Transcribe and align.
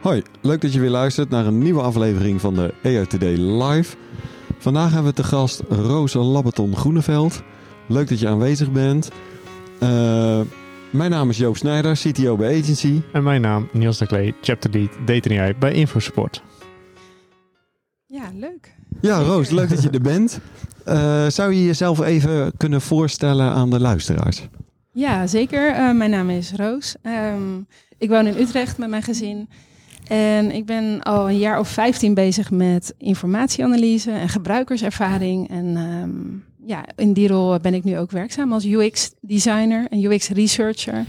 Hoi, 0.00 0.22
leuk 0.40 0.60
dat 0.60 0.72
je 0.72 0.80
weer 0.80 0.90
luistert 0.90 1.30
naar 1.30 1.46
een 1.46 1.58
nieuwe 1.58 1.80
aflevering 1.80 2.40
van 2.40 2.54
de 2.54 2.74
EOTD 2.82 3.22
Live. 3.38 3.96
Vandaag 4.58 4.92
hebben 4.92 5.10
we 5.10 5.16
te 5.16 5.24
gast 5.24 5.62
Roos 5.68 6.14
Labbeton 6.14 6.76
Groeneveld. 6.76 7.42
Leuk 7.88 8.08
dat 8.08 8.20
je 8.20 8.28
aanwezig 8.28 8.72
bent. 8.72 9.10
Uh, 9.82 10.40
mijn 10.90 11.10
naam 11.10 11.28
is 11.28 11.38
Joop 11.38 11.56
Snijder, 11.56 11.94
CTO 11.94 12.36
bij 12.36 12.60
Agency. 12.60 13.02
En 13.12 13.22
mijn 13.22 13.40
naam 13.40 13.68
Niels 13.72 13.98
de 13.98 14.06
Klee, 14.06 14.34
Chapter 14.40 14.70
Lead 14.70 14.90
Data 15.06 15.58
bij 15.58 15.72
InfoSupport. 15.72 16.42
Ja, 18.06 18.30
leuk. 18.34 18.74
Ja, 19.00 19.18
Roos, 19.18 19.50
leuk 19.50 19.68
dat 19.68 19.82
je 19.82 19.90
er 19.90 20.00
bent. 20.00 20.40
Uh, 20.86 21.26
zou 21.26 21.54
je 21.54 21.64
jezelf 21.64 22.00
even 22.00 22.52
kunnen 22.56 22.80
voorstellen 22.80 23.50
aan 23.50 23.70
de 23.70 23.80
luisteraars? 23.80 24.48
Ja, 24.92 25.26
zeker. 25.26 25.70
Uh, 25.70 25.92
mijn 25.92 26.10
naam 26.10 26.30
is 26.30 26.52
Roos. 26.52 26.96
Um, 27.02 27.66
ik 27.98 28.08
woon 28.08 28.26
in 28.26 28.36
Utrecht 28.36 28.78
met 28.78 28.88
mijn 28.88 29.02
gezin. 29.02 29.48
En 30.10 30.50
ik 30.50 30.66
ben 30.66 31.02
al 31.02 31.28
een 31.28 31.38
jaar 31.38 31.58
of 31.58 31.68
15 31.68 32.14
bezig 32.14 32.50
met 32.50 32.94
informatieanalyse 32.98 34.10
en 34.10 34.28
gebruikerservaring. 34.28 35.50
En 35.50 35.76
um, 35.76 36.44
ja, 36.66 36.84
in 36.96 37.12
die 37.12 37.28
rol 37.28 37.58
ben 37.58 37.74
ik 37.74 37.84
nu 37.84 37.98
ook 37.98 38.10
werkzaam 38.10 38.52
als 38.52 38.64
UX-designer 38.64 39.86
en 39.90 40.04
UX-researcher. 40.04 41.04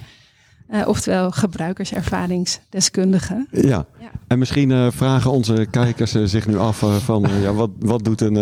Uh, 0.70 0.88
oftewel 0.88 1.32
gebruikerservaringsdeskundige. 1.32 3.48
Ja, 3.52 3.86
ja. 4.00 4.12
en 4.28 4.40
misschien 4.40 4.70
uh, 4.70 4.88
vragen 4.92 5.31
onze 5.31 5.68
kijkers 5.72 6.16
uh, 6.16 6.26
zich 6.26 6.48
nu 6.48 6.58
af 6.58 6.78
van 7.04 7.26
ja, 7.42 7.54
wat, 7.54 7.70
wat 7.80 8.04
doet 8.04 8.22
een 8.22 8.36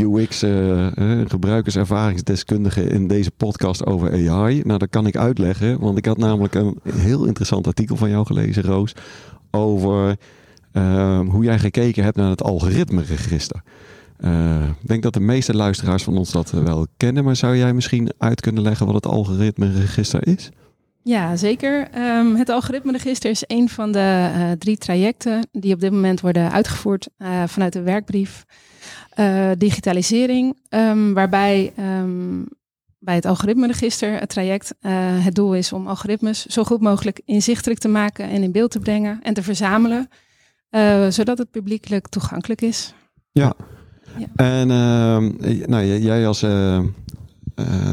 UX 0.00 0.44
gebruikerservaringsdeskundige 1.28 2.84
in 2.84 3.08
deze 3.08 3.30
podcast 3.30 3.86
over 3.86 4.30
AI? 4.30 4.62
Nou, 4.64 4.78
dat 4.78 4.90
kan 4.90 5.06
ik 5.06 5.16
uitleggen, 5.16 5.80
want 5.80 5.98
ik 5.98 6.04
had 6.04 6.18
namelijk 6.18 6.54
een 6.54 6.78
heel 6.94 7.24
interessant 7.24 7.66
artikel 7.66 7.96
van 7.96 8.10
jou 8.10 8.26
gelezen, 8.26 8.62
Roos, 8.62 8.94
over 9.52 10.16
ehm, 10.72 11.26
hoe 11.26 11.44
jij 11.44 11.58
gekeken 11.58 12.04
hebt 12.04 12.16
naar 12.16 12.30
het 12.30 12.42
algoritmeregister. 12.42 13.62
Uh, 14.20 14.62
ik 14.80 14.88
denk 14.88 15.02
dat 15.02 15.14
de 15.14 15.20
meeste 15.20 15.56
luisteraars 15.56 16.02
van 16.02 16.16
ons 16.16 16.30
dat 16.30 16.50
wel 16.50 16.86
kennen, 16.96 17.24
maar 17.24 17.36
zou 17.36 17.56
jij 17.56 17.74
misschien 17.74 18.12
uit 18.18 18.40
kunnen 18.40 18.62
leggen 18.62 18.86
wat 18.86 18.94
het 18.94 19.06
algoritmeregister 19.06 20.26
is? 20.26 20.50
Ja, 21.02 21.36
zeker. 21.36 21.88
Um, 22.18 22.36
het 22.36 22.48
algoritmeregister 22.48 23.30
is 23.30 23.44
een 23.46 23.68
van 23.68 23.92
de 23.92 24.30
uh, 24.36 24.50
drie 24.50 24.76
trajecten 24.76 25.48
die 25.52 25.74
op 25.74 25.80
dit 25.80 25.92
moment 25.92 26.20
worden 26.20 26.52
uitgevoerd 26.52 27.08
vanuit 27.46 27.72
de 27.72 27.82
werkbrief 27.82 28.44
digitalisering, 29.58 30.56
um, 30.70 31.14
waarbij 31.14 31.72
bij 33.02 33.14
het 33.14 33.24
algoritmeregister, 33.24 34.18
het 34.18 34.28
traject, 34.28 34.74
het 35.22 35.34
doel 35.34 35.54
is 35.54 35.72
om 35.72 35.86
algoritmes 35.86 36.46
zo 36.46 36.64
goed 36.64 36.80
mogelijk 36.80 37.20
inzichtelijk 37.24 37.80
te 37.80 37.88
maken 37.88 38.28
en 38.28 38.42
in 38.42 38.52
beeld 38.52 38.70
te 38.70 38.78
brengen 38.78 39.18
en 39.22 39.34
te 39.34 39.42
verzamelen, 39.42 40.08
zodat 41.08 41.38
het 41.38 41.50
publiekelijk 41.50 42.08
toegankelijk 42.08 42.60
is. 42.60 42.94
Ja, 43.32 43.54
ja. 44.18 44.26
En 44.36 44.68
uh, 44.68 45.66
nou, 45.66 45.84
jij 45.84 46.26
als 46.26 46.42
uh, 46.42 46.80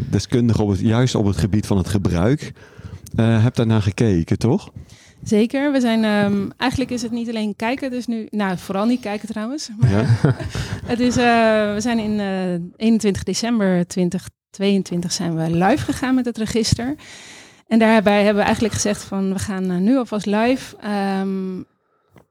deskundige 0.10 0.62
op 0.62 0.70
het, 0.70 0.80
juist 0.80 1.16
op 1.16 1.26
het 1.26 1.38
gebied 1.38 1.68
van 1.68 1.78
het 1.78 1.88
gebruik 1.88 2.52
hebt 3.16 3.56
daarnaar 3.56 3.82
gekeken, 3.82 4.38
toch? 4.38 4.72
Zeker. 5.24 5.72
We 5.72 5.80
zijn 5.80 6.04
um, 6.04 6.52
eigenlijk 6.58 6.92
is 6.92 7.02
het 7.02 7.12
niet 7.12 7.30
alleen 7.30 7.56
kijken, 7.56 7.92
dus 7.92 8.08
nu, 8.08 8.28
nou 8.30 8.58
vooral 8.58 8.86
niet 8.86 9.00
kijken 9.00 9.28
trouwens. 9.28 9.70
Maar 9.78 9.90
ja. 9.90 10.04
het 10.92 11.00
is, 11.00 11.16
we 11.16 11.76
zijn 11.78 12.00
in 12.00 12.20
21 12.76 13.24
december 13.24 13.88
2022 14.50 15.12
zijn 15.12 15.36
we 15.36 15.66
live 15.66 15.84
gegaan 15.84 16.16
met 16.16 16.26
het 16.26 16.38
register. 16.38 16.96
En 17.68 17.80
daarbij 17.80 18.24
hebben 18.24 18.36
we 18.36 18.44
eigenlijk 18.44 18.74
gezegd 18.74 19.04
van 19.04 19.34
we 19.34 19.40
gaan 19.40 19.84
nu 19.84 19.98
alvast 19.98 20.26
live. 20.26 20.76
Um, 21.20 21.66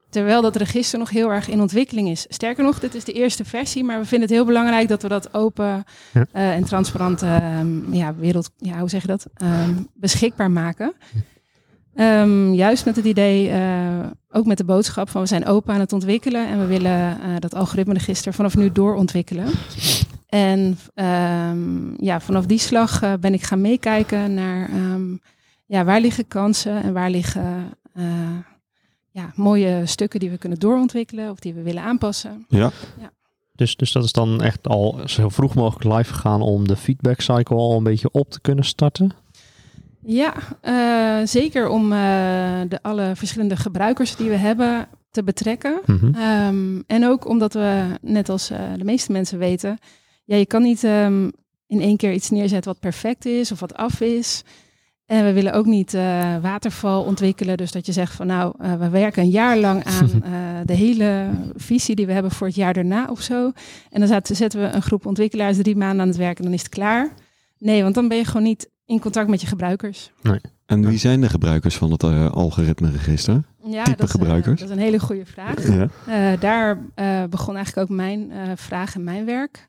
Terwijl 0.09 0.41
dat 0.41 0.55
register 0.55 0.99
nog 0.99 1.09
heel 1.09 1.31
erg 1.31 1.49
in 1.49 1.61
ontwikkeling 1.61 2.09
is. 2.09 2.25
Sterker 2.29 2.63
nog, 2.63 2.79
dit 2.79 2.95
is 2.95 3.03
de 3.03 3.13
eerste 3.13 3.45
versie, 3.45 3.83
maar 3.83 3.99
we 3.99 4.05
vinden 4.05 4.27
het 4.27 4.37
heel 4.37 4.45
belangrijk 4.45 4.87
dat 4.87 5.01
we 5.01 5.07
dat 5.07 5.33
open 5.33 5.83
ja. 6.13 6.25
uh, 6.33 6.53
en 6.53 6.63
transparant, 6.63 7.23
uh, 7.23 7.59
ja, 7.91 8.15
wereld, 8.15 8.49
ja, 8.57 8.79
hoe 8.79 8.89
zeg 8.89 9.01
je 9.01 9.07
dat, 9.07 9.25
um, 9.43 9.87
beschikbaar 9.93 10.51
maken. 10.51 10.93
Um, 11.95 12.53
juist 12.53 12.85
met 12.85 12.95
het 12.95 13.05
idee, 13.05 13.49
uh, 13.49 14.05
ook 14.31 14.45
met 14.45 14.57
de 14.57 14.63
boodschap 14.63 15.09
van 15.09 15.21
we 15.21 15.27
zijn 15.27 15.45
open 15.45 15.73
aan 15.73 15.79
het 15.79 15.93
ontwikkelen 15.93 16.47
en 16.47 16.59
we 16.59 16.65
willen 16.65 17.17
dat 17.39 17.55
algoritmeregister 17.55 18.33
vanaf 18.33 18.55
nu 18.55 18.71
doorontwikkelen. 18.71 19.47
En 20.29 20.77
um, 20.95 21.95
ja, 21.97 22.19
vanaf 22.19 22.45
die 22.45 22.59
slag 22.59 23.19
ben 23.19 23.33
ik 23.33 23.43
gaan 23.43 23.61
meekijken 23.61 24.33
naar 24.33 24.69
ja, 25.65 25.83
waar 25.83 26.01
liggen 26.01 26.27
kansen 26.27 26.83
en 26.83 26.93
waar 26.93 27.09
liggen 27.09 27.73
ja, 29.11 29.31
mooie 29.35 29.85
stukken 29.85 30.19
die 30.19 30.29
we 30.29 30.37
kunnen 30.37 30.59
doorontwikkelen 30.59 31.29
of 31.29 31.39
die 31.39 31.53
we 31.53 31.61
willen 31.61 31.83
aanpassen. 31.83 32.45
Ja. 32.47 32.71
ja. 32.99 33.11
Dus, 33.55 33.75
dus 33.75 33.91
dat 33.91 34.03
is 34.03 34.11
dan 34.11 34.41
echt 34.41 34.67
al 34.67 34.99
zo 35.05 35.29
vroeg 35.29 35.55
mogelijk 35.55 35.97
live 35.97 36.13
gegaan 36.13 36.41
om 36.41 36.67
de 36.67 36.75
feedback 36.75 37.21
cycle 37.21 37.55
al 37.55 37.77
een 37.77 37.83
beetje 37.83 38.11
op 38.11 38.29
te 38.31 38.41
kunnen 38.41 38.65
starten? 38.65 39.11
Ja, 40.01 40.33
uh, 40.63 41.27
zeker 41.27 41.69
om 41.69 41.89
de 41.89 42.79
alle 42.81 43.11
verschillende 43.15 43.55
gebruikers 43.55 44.15
die 44.15 44.29
we 44.29 44.35
hebben 44.35 44.87
te 45.11 45.23
betrekken. 45.23 45.79
Mm 45.85 45.97
-hmm. 45.97 46.15
um, 46.15 46.83
en 46.87 47.05
ook 47.05 47.27
omdat 47.27 47.53
we, 47.53 47.85
net 48.01 48.29
als 48.29 48.47
de 48.47 48.83
meeste 48.83 49.11
mensen 49.11 49.37
weten, 49.37 49.77
ja, 50.29 50.35
je 50.35 50.45
kan 50.45 50.61
niet 50.61 50.83
um, 50.83 51.31
in 51.67 51.81
één 51.81 51.97
keer 51.97 52.13
iets 52.13 52.29
neerzetten 52.29 52.71
wat 52.71 52.79
perfect 52.79 53.25
is 53.25 53.51
of 53.51 53.59
wat 53.59 53.75
af 53.75 54.01
is. 54.01 54.43
En 55.05 55.25
we 55.25 55.33
willen 55.33 55.53
ook 55.53 55.65
niet 55.65 55.93
uh, 55.93 56.37
waterval 56.41 57.03
ontwikkelen. 57.03 57.57
Dus 57.57 57.71
dat 57.71 57.85
je 57.85 57.91
zegt 57.91 58.13
van 58.13 58.27
nou, 58.27 58.53
uh, 58.61 58.73
we 58.73 58.89
werken 58.89 59.23
een 59.23 59.29
jaar 59.29 59.57
lang 59.57 59.83
aan 59.83 60.09
uh, 60.25 60.31
de 60.65 60.73
hele 60.73 61.29
visie 61.55 61.95
die 61.95 62.05
we 62.05 62.13
hebben 62.13 62.31
voor 62.31 62.47
het 62.47 62.55
jaar 62.55 62.73
daarna 62.73 63.07
of 63.07 63.21
zo. 63.21 63.51
En 63.89 63.99
dan 63.99 64.21
zetten 64.23 64.61
we 64.61 64.67
een 64.67 64.81
groep 64.81 65.05
ontwikkelaars 65.05 65.57
drie 65.57 65.75
maanden 65.75 66.01
aan 66.01 66.07
het 66.07 66.17
werk 66.17 66.37
en 66.37 66.43
dan 66.43 66.53
is 66.53 66.61
het 66.61 66.69
klaar. 66.69 67.13
Nee, 67.57 67.83
want 67.83 67.95
dan 67.95 68.07
ben 68.07 68.17
je 68.17 68.25
gewoon 68.25 68.43
niet 68.43 68.69
in 68.85 68.99
contact 68.99 69.29
met 69.29 69.41
je 69.41 69.47
gebruikers. 69.47 70.11
Nee. 70.21 70.41
En 70.65 70.87
wie 70.87 70.97
zijn 70.97 71.21
de 71.21 71.29
gebruikers 71.29 71.77
van 71.77 71.91
het 71.91 72.03
algoritmeregister? 72.33 73.43
Ja, 73.63 73.83
Type 73.83 73.97
dat, 73.97 74.09
gebruikers? 74.09 74.59
dat 74.59 74.69
is 74.69 74.75
een 74.75 74.81
hele 74.81 74.99
goede 74.99 75.25
vraag. 75.25 75.89
Ja. 76.05 76.35
daar 76.35 76.81
begon 77.29 77.55
eigenlijk 77.55 77.89
ook 77.89 77.97
mijn 77.97 78.31
vraag 78.55 78.95
en 78.95 79.03
mijn 79.03 79.25
werk. 79.25 79.67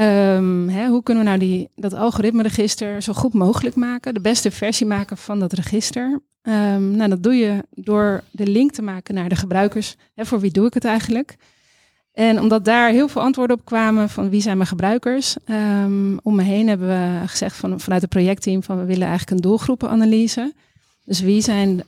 Um, 0.00 0.68
hè, 0.68 0.86
hoe 0.88 1.02
kunnen 1.02 1.24
we 1.24 1.28
nou 1.28 1.40
die, 1.40 1.68
dat 1.74 1.94
algoritmeregister 1.94 3.02
zo 3.02 3.12
goed 3.12 3.32
mogelijk 3.32 3.74
maken? 3.74 4.14
De 4.14 4.20
beste 4.20 4.50
versie 4.50 4.86
maken 4.86 5.16
van 5.16 5.38
dat 5.38 5.52
register. 5.52 6.20
Um, 6.42 6.96
nou, 6.96 7.10
dat 7.10 7.22
doe 7.22 7.34
je 7.34 7.64
door 7.70 8.22
de 8.30 8.46
link 8.46 8.72
te 8.72 8.82
maken 8.82 9.14
naar 9.14 9.28
de 9.28 9.36
gebruikers. 9.36 9.96
Hè, 10.14 10.26
voor 10.26 10.40
wie 10.40 10.50
doe 10.50 10.66
ik 10.66 10.74
het 10.74 10.84
eigenlijk? 10.84 11.36
En 12.12 12.40
omdat 12.40 12.64
daar 12.64 12.90
heel 12.90 13.08
veel 13.08 13.22
antwoorden 13.22 13.56
op 13.56 13.64
kwamen 13.64 14.08
van 14.08 14.30
wie 14.30 14.40
zijn 14.40 14.56
mijn 14.56 14.68
gebruikers. 14.68 15.36
Um, 15.46 16.18
om 16.22 16.34
me 16.34 16.42
heen 16.42 16.68
hebben 16.68 16.88
we 16.88 17.26
gezegd 17.26 17.56
van, 17.56 17.80
vanuit 17.80 18.02
het 18.02 18.10
projectteam 18.10 18.62
van 18.62 18.78
we 18.78 18.84
willen 18.84 19.06
eigenlijk 19.08 19.30
een 19.30 19.50
doelgroepenanalyse. 19.50 20.54
Dus 21.04 21.20
wie 21.20 21.40
zijn 21.40 21.82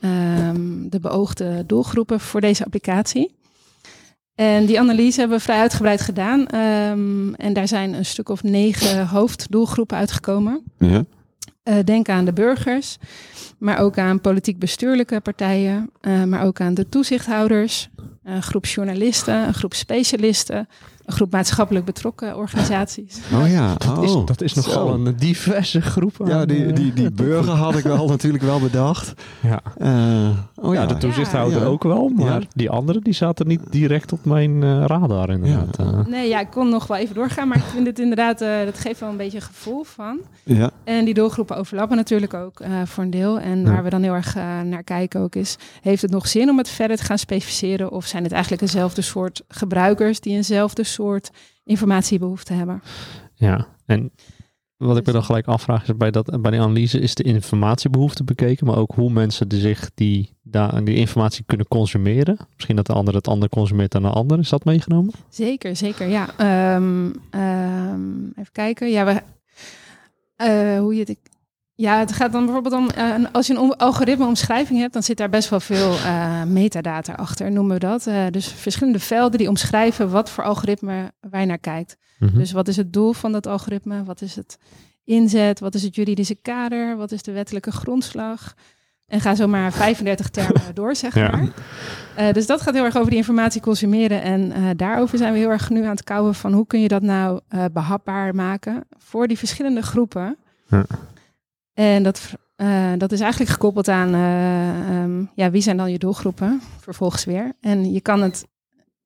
de 0.91 1.01
beoogde 1.01 1.65
doelgroepen 1.67 2.21
voor 2.21 2.41
deze 2.41 2.65
applicatie? 2.65 3.37
En 4.39 4.67
die 4.67 4.81
analyse 4.81 5.21
hebben 5.21 5.39
we 5.39 5.45
vrij 5.45 5.61
uitgebreid 5.61 6.01
gedaan. 6.01 6.41
Um, 6.41 7.35
en 7.35 7.53
daar 7.53 7.69
zijn 7.69 7.95
een 7.95 8.05
stuk 8.05 8.29
of 8.29 8.43
negen 8.43 9.07
hoofddoelgroepen 9.07 9.97
uitgekomen. 9.97 10.63
Ja. 10.79 11.05
Uh, 11.65 11.75
denk 11.85 12.09
aan 12.09 12.25
de 12.25 12.33
burgers, 12.33 12.99
maar 13.59 13.79
ook 13.79 13.99
aan 13.99 14.21
politiek-bestuurlijke 14.21 15.21
partijen, 15.21 15.91
uh, 16.01 16.25
maar 16.25 16.45
ook 16.45 16.61
aan 16.61 16.75
de 16.75 16.89
toezichthouders, 16.89 17.89
een 18.25 18.43
groep 18.43 18.67
journalisten, 18.67 19.47
een 19.47 19.55
groep 19.55 19.75
specialisten, 19.75 20.69
een 21.05 21.15
groep 21.15 21.33
maatschappelijk 21.33 21.85
betrokken 21.85 22.37
organisaties. 22.37 23.19
Oh 23.33 23.51
ja, 23.51 23.73
oh. 23.73 23.95
Dat, 23.95 24.03
is, 24.03 24.13
dat 24.25 24.41
is 24.41 24.55
nogal 24.55 24.95
een 24.95 25.17
diverse 25.17 25.81
groep. 25.81 26.21
Ja, 26.25 26.47
die, 26.47 26.73
die, 26.73 26.93
die 27.01 27.11
burger 27.11 27.55
had 27.55 27.77
ik 27.77 27.85
wel 27.85 28.09
natuurlijk 28.09 28.45
wel 28.45 28.61
bedacht. 28.61 29.13
Ja, 29.41 29.63
uh, 29.79 30.29
oh 30.69 30.75
ja, 30.75 30.81
ja, 30.81 30.87
de 30.87 30.97
toezichthouder 30.97 31.59
Ja, 31.59 31.65
ja. 31.65 31.71
ook 31.71 31.83
wel, 31.83 32.09
maar 32.09 32.41
Ja. 32.41 32.47
die 32.55 32.71
anderen 32.71 33.03
die 33.03 33.13
zaten 33.13 33.47
niet 33.47 33.61
direct 33.71 34.13
op 34.13 34.25
mijn 34.25 34.63
eh, 34.63 34.85
radar 34.87 35.31
inderdaad. 35.31 35.77
Ja. 35.79 35.85
Eh. 35.85 36.07
Nee, 36.07 36.29
ja, 36.29 36.41
ik 36.41 36.51
kon 36.51 36.69
nog 36.69 36.87
wel 36.87 36.97
even 36.97 37.15
doorgaan, 37.15 37.49
maar 37.49 37.57
ik 37.57 37.63
vind 37.63 37.87
het 37.87 37.99
inderdaad, 37.99 38.43
uh, 38.43 38.65
dat 38.65 38.79
geeft 38.79 39.01
wel 39.01 39.09
een 39.09 39.17
beetje 39.17 39.37
een 39.39 39.43
gevoel 39.45 39.85
van. 39.85 40.19
Ja, 40.45 40.71
En 40.85 41.05
die 41.05 41.15
doelgroepen 41.15 41.57
overlappen 41.57 41.97
natuurlijk 41.97 42.35
ook 42.35 42.61
uh, 42.61 42.69
voor 42.85 43.05
een 43.05 43.11
deel. 43.11 43.41
En 43.41 43.59
Ja. 43.59 43.65
waar 43.73 43.83
we 43.85 43.91
dan 43.91 44.03
heel 44.03 44.15
erg 44.15 44.37
uh, 44.37 44.61
naar 44.61 44.83
kijken 44.85 45.21
ook 45.21 45.35
is, 45.35 45.57
heeft 45.81 46.03
het 46.03 46.11
nog 46.11 46.29
zin 46.29 46.51
om 46.51 46.59
het 46.59 46.69
verder 46.69 46.97
te 46.97 47.05
gaan 47.05 47.19
specificeren? 47.19 47.91
Of 47.91 48.07
zijn 48.07 48.23
het 48.23 48.33
eigenlijk 48.33 48.63
dezelfde 48.63 49.03
soort 49.03 49.43
gebruikers 49.49 50.21
die 50.21 50.35
eenzelfde 50.37 50.85
soort 50.85 51.31
informatiebehoefte 51.65 52.53
hebben? 52.53 52.83
Ja, 53.35 53.67
en 53.87 54.11
wat 54.79 54.97
ik 54.97 55.07
me 55.07 55.13
dan 55.13 55.25
gelijk 55.25 55.47
afvraag 55.47 55.83
is 55.83 55.97
bij, 55.97 56.11
dat, 56.11 56.43
bij 56.43 56.51
die 56.51 56.61
analyse 56.61 56.99
is 56.99 57.15
de 57.15 57.23
informatiebehoefte 57.23 58.25
bekeken, 58.25 58.67
maar 58.67 58.77
ook 58.77 58.93
hoe 58.95 59.11
mensen 59.11 59.49
die 59.49 59.61
zich 59.61 59.91
die, 59.95 60.33
daar, 60.43 60.85
die 60.85 60.97
informatie 60.97 61.45
kunnen 61.47 61.69
consumeren. 61.69 62.37
Misschien 62.55 62.77
dat 62.77 62.87
de 62.87 62.93
ander 62.93 63.15
het 63.15 63.29
ander 63.29 63.49
consumeert 63.49 63.93
dan 63.93 64.03
de 64.03 64.09
ander. 64.09 64.39
Is 64.39 64.49
dat 64.49 64.65
meegenomen? 64.65 65.13
Zeker, 65.29 65.77
zeker, 65.77 66.09
ja. 66.09 66.29
Um, 66.77 67.15
um, 67.31 68.33
even 68.37 68.53
kijken. 68.53 68.91
Ja, 68.91 69.05
we, 69.05 69.23
uh, 70.45 70.81
hoe 70.81 70.95
je 70.95 71.05
het... 71.05 71.19
Ja, 71.81 71.99
het 71.99 72.13
gaat 72.13 72.33
dan 72.33 72.45
bijvoorbeeld 72.45 72.75
om, 72.75 72.89
uh, 72.99 73.15
als 73.33 73.47
je 73.47 73.55
een 73.55 73.77
algoritme-omschrijving 73.77 74.79
hebt, 74.79 74.93
dan 74.93 75.03
zit 75.03 75.17
daar 75.17 75.29
best 75.29 75.49
wel 75.49 75.61
veel 75.61 75.93
uh, 75.93 76.43
metadata 76.43 77.13
achter, 77.13 77.53
noemen 77.53 77.75
we 77.75 77.81
dat. 77.81 78.07
Uh, 78.07 78.27
dus 78.31 78.47
verschillende 78.47 78.99
velden 78.99 79.39
die 79.39 79.49
omschrijven 79.49 80.11
wat 80.11 80.31
voor 80.31 80.45
algoritme 80.45 81.13
wij 81.21 81.45
naar 81.45 81.59
kijkt. 81.59 81.97
Mm 82.19 82.29
-hmm. 82.29 82.39
Dus 82.39 82.53
wat 82.53 82.69
is 82.69 82.77
het 82.77 82.93
doel 82.93 83.13
van 83.13 83.33
dat 83.33 83.47
algoritme? 83.47 84.05
Wat 84.05 84.21
is 84.21 84.37
het 84.37 84.59
inzet? 85.05 85.61
Wat 85.61 85.75
is 85.75 85.83
het 85.83 85.95
juridische 85.95 86.35
kader? 86.35 86.97
Wat 86.97 87.13
is 87.13 87.23
de 87.23 87.33
wettelijke 87.33 87.73
grondslag? 87.73 88.55
En 89.07 89.21
ga 89.21 89.35
zo 89.35 89.49
maar 89.49 89.73
35 89.73 90.29
termen 90.29 90.63
door, 90.75 90.97
zeg 90.97 91.15
maar. 91.15 91.53
Ja. 92.17 92.33
dus 92.33 92.47
dat 92.47 92.61
gaat 92.61 92.75
heel 92.75 92.85
erg 92.85 92.97
over 92.97 93.11
die 93.11 93.19
informatie 93.19 93.61
consumeren. 93.61 94.23
En 94.23 94.77
daarover 94.77 95.19
zijn 95.19 95.33
we 95.33 95.39
heel 95.39 95.51
erg 95.51 95.71
nu 95.71 95.83
aan 95.83 95.91
het 95.91 96.05
kouwen 96.05 96.35
van 96.35 96.53
hoe 96.53 96.67
kun 96.67 96.81
je 96.81 96.89
dat 96.89 97.03
nou 97.03 97.41
behapbaar 97.73 98.35
maken 98.35 98.85
voor 98.97 99.29
die 99.29 99.39
verschillende 99.39 99.83
groepen. 99.83 100.37
Ja. 100.69 100.85
En 101.79 102.03
dat, 102.03 102.33
uh, 102.57 102.93
dat 102.97 103.13
is 103.13 103.21
eigenlijk 103.21 103.51
gekoppeld 103.51 103.89
aan 103.89 104.15
uh, 104.15 105.03
um, 105.03 105.31
ja, 105.35 105.51
wie 105.51 105.63
zijn 105.63 105.77
dan 105.77 105.91
je 105.91 105.99
doelgroepen, 105.99 106.61
vervolgens 106.81 107.25
weer. 107.25 107.53
En 107.61 107.93
je 107.93 108.01
kan 108.01 108.23
het 108.23 108.47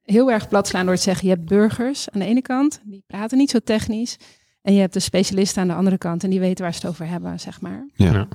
heel 0.02 0.30
erg 0.30 0.48
plat 0.48 0.69
slaan 0.69 0.86
door 0.86 0.94
te 0.94 1.02
zeggen, 1.02 1.28
je 1.28 1.34
hebt 1.34 1.48
burgers 1.48 2.10
aan 2.10 2.20
de 2.20 2.26
ene 2.26 2.42
kant, 2.42 2.80
die 2.84 3.04
praten 3.06 3.38
niet 3.38 3.50
zo 3.50 3.58
technisch. 3.58 4.16
En 4.62 4.74
je 4.74 4.80
hebt 4.80 4.92
de 4.92 5.00
specialisten 5.00 5.62
aan 5.62 5.69
de 5.69 5.74
andere 5.74 5.98
kant 5.98 6.24
en 6.24 6.30
die 6.30 6.40
weten 6.40 6.64
waar 6.64 6.74
ze 6.74 6.80
het 6.80 6.88
over 6.88 7.06
hebben, 7.06 7.40
zeg 7.40 7.60
maar. 7.60 7.88
Ja. 7.94 8.28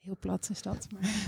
Heel 0.00 0.16
plat 0.20 0.48
is 0.52 0.62
dat. 0.62 0.86
Maar... 0.92 1.10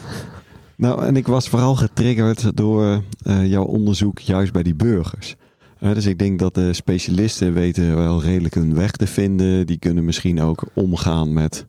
Nou, 0.77 1.05
en 1.05 1.17
ik 1.17 1.27
was 1.27 1.49
vooral 1.49 1.75
getriggerd 1.75 2.57
door 2.57 3.03
uh, 3.27 3.47
jouw 3.51 3.65
onderzoek 3.65 4.19
juist 4.19 4.53
bij 4.53 4.63
die 4.63 4.75
burgers. 4.75 5.35
Uh, 5.81 5.95
dus 5.95 6.07
ik 6.07 6.19
denk 6.19 6.39
dat 6.39 6.55
de 6.55 6.73
specialisten 6.73 7.53
weten 7.53 7.97
wel 7.97 8.23
redelijk 8.23 8.55
hun 8.55 8.75
weg 8.75 8.91
te 8.91 9.07
vinden. 9.07 9.67
Die 9.67 9.79
kunnen 9.79 10.05
misschien 10.05 10.41
ook 10.41 10.65
omgaan 10.75 11.33
met 11.33 11.67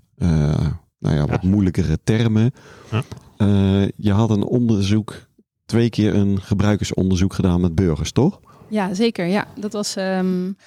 nou 1.00 1.16
ja, 1.16 1.26
wat 1.26 1.42
ja. 1.42 1.50
moeilijkere 1.50 1.98
termen. 2.04 2.52
Ja. 2.92 3.04
Uh, 3.38 3.88
je 3.96 4.12
had 4.12 4.30
een 4.30 4.44
onderzoek, 4.44 5.28
twee 5.66 5.90
keer 5.90 6.16
een 6.16 6.42
gebruikersonderzoek 6.42 7.34
gedaan 7.34 7.62
met 7.62 7.76
burgers, 7.76 8.12
toch? 8.12 8.40
Ja, 8.70 8.94
zeker. 8.94 9.26
Ja, 9.26 9.48
dat 9.56 9.74
was 9.74 9.96
um, 9.98 10.58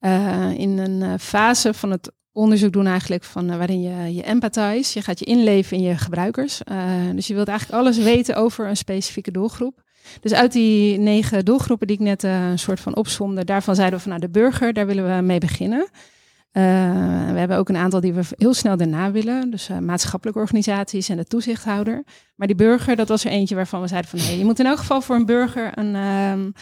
uh, 0.00 0.50
in 0.50 0.78
een 0.78 1.18
fase 1.18 1.74
van 1.74 1.90
het 1.90 2.12
onderzoek 2.32 2.72
doen 2.72 2.86
eigenlijk 2.86 3.24
van 3.24 3.58
waarin 3.58 3.82
je 3.82 4.14
je 4.14 4.22
empathize. 4.22 4.98
Je 4.98 5.04
gaat 5.04 5.18
je 5.18 5.24
inleven 5.24 5.76
in 5.76 5.82
je 5.82 5.96
gebruikers. 5.96 6.60
dus 7.14 7.26
je 7.26 7.34
wilt 7.34 7.48
eigenlijk 7.48 7.80
alles 7.80 7.98
weten 7.98 8.36
over 8.36 8.68
een 8.68 8.76
specifieke 8.76 9.30
doelgroep. 9.30 9.82
Dus 10.20 10.32
uit 10.32 10.52
die 10.52 10.98
negen 10.98 11.44
doelgroepen 11.44 11.86
die 11.86 11.96
ik 11.96 12.02
net 12.02 12.22
een 12.22 12.58
soort 12.58 12.80
van 12.80 12.96
opzomde, 12.96 13.44
daarvan 13.44 13.74
zeiden 13.74 13.96
we 13.96 14.02
van 14.02 14.12
nou 14.12 14.24
de 14.24 14.38
burger, 14.38 14.72
daar 14.72 14.86
willen 14.86 15.16
we 15.16 15.22
mee 15.22 15.38
beginnen. 15.38 15.88
Uh, 16.52 16.93
hebben 17.44 17.58
ook 17.58 17.68
een 17.68 17.82
aantal 17.82 18.00
die 18.00 18.12
we 18.12 18.22
heel 18.36 18.54
snel 18.54 18.76
daarna 18.76 19.10
willen. 19.10 19.50
Dus 19.50 19.68
uh, 19.68 19.78
maatschappelijke 19.78 20.40
organisaties 20.40 21.08
en 21.08 21.16
de 21.16 21.24
toezichthouder. 21.24 22.04
Maar 22.34 22.46
die 22.46 22.56
burger, 22.56 22.96
dat 22.96 23.08
was 23.08 23.24
er 23.24 23.30
eentje 23.30 23.54
waarvan 23.54 23.80
we 23.80 23.86
zeiden 23.86 24.10
van... 24.10 24.18
Hey, 24.18 24.38
je 24.38 24.44
moet 24.44 24.58
in 24.58 24.66
elk 24.66 24.78
geval 24.78 25.00
voor 25.00 25.16
een 25.16 25.26
burger 25.26 25.78
een 25.78 25.94
um, 25.94 26.52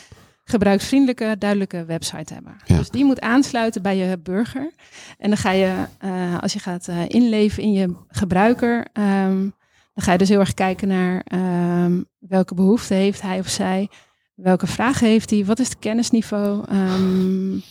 gebruiksvriendelijke, 0.45 1.37
duidelijke 1.39 1.85
website 1.85 2.35
hebben. 2.35 2.57
Ja. 2.65 2.77
Dus 2.77 2.91
die 2.91 3.05
moet 3.05 3.21
aansluiten 3.21 3.83
bij 3.83 3.97
je 3.97 4.19
burger. 4.19 4.73
En 5.19 5.29
dan 5.29 5.39
ga 5.39 5.51
je, 5.51 5.75
uh, 6.05 6.39
als 6.39 6.53
je 6.53 6.59
gaat 6.59 6.89
inleven 7.07 7.63
in 7.63 7.73
je 7.73 7.95
gebruiker... 8.09 8.87
Um, 8.93 9.55
dan 9.95 10.05
ga 10.05 10.13
je 10.13 10.19
dus 10.19 10.29
heel 10.29 10.41
erg 10.41 10.55
kijken 10.55 10.89
naar 10.89 11.25
um, 11.85 12.05
welke 12.19 12.55
behoeften 12.55 12.97
heeft 12.97 13.23
hij 13.23 13.39
of 13.39 13.49
zij... 13.49 13.89
Welke 14.35 14.67
vragen 14.67 15.07
heeft 15.07 15.31
hij? 15.31 15.45
Wat 15.45 15.59
is 15.59 15.69
het 15.69 15.79
kennisniveau? 15.79 16.65
Um, 16.73 17.63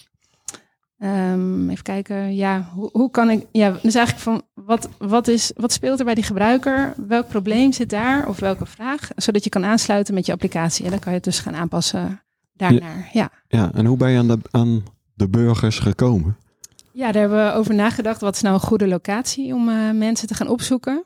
Um, 1.04 1.70
even 1.70 1.84
kijken, 1.84 2.36
ja, 2.36 2.70
hoe, 2.74 2.90
hoe, 2.92 3.12
kan 3.12 3.30
ik, 3.30 3.46
ja, 3.52 3.72
dus 3.82 3.96
eigenlijk 3.96 4.18
van 4.18 4.42
wat, 4.54 4.90
wat, 4.98 5.28
is, 5.28 5.52
wat 5.56 5.72
speelt 5.72 6.00
er 6.00 6.06
bij 6.06 6.16
die 6.16 6.24
gebruiker? 6.24 6.94
Welk 7.08 7.28
probleem 7.28 7.72
zit 7.72 7.90
daar 7.90 8.28
of 8.28 8.40
welke 8.40 8.66
vraag? 8.66 9.10
Zodat 9.16 9.44
je 9.44 9.50
kan 9.50 9.66
aansluiten 9.66 10.14
met 10.14 10.26
je 10.26 10.32
applicatie 10.32 10.86
en 10.86 10.92
dan 10.92 11.00
kan 11.00 11.12
je 11.12 11.18
het 11.18 11.26
dus 11.26 11.40
gaan 11.40 11.56
aanpassen 11.56 12.22
daarnaar. 12.54 13.10
Ja, 13.14 13.22
ja. 13.22 13.30
ja 13.48 13.72
en 13.74 13.86
hoe 13.86 13.98
ben 13.98 14.12
je 14.12 14.18
aan 14.18 14.28
de, 14.28 14.38
aan 14.52 14.84
de 15.14 15.28
burgers 15.28 15.80
gekomen? 15.80 16.38
Ja, 16.92 17.12
daar 17.12 17.22
hebben 17.22 17.46
we 17.46 17.54
over 17.54 17.76
nagedacht. 17.76 18.22
Wat 18.22 18.36
is 18.36 18.42
nou 18.42 18.54
een 18.54 18.62
goede 18.62 18.88
locatie 18.88 19.54
om 19.54 19.70
uh, 19.70 19.92
mensen 19.92 20.28
te 20.28 20.34
gaan 20.34 20.48
opzoeken? 20.48 21.04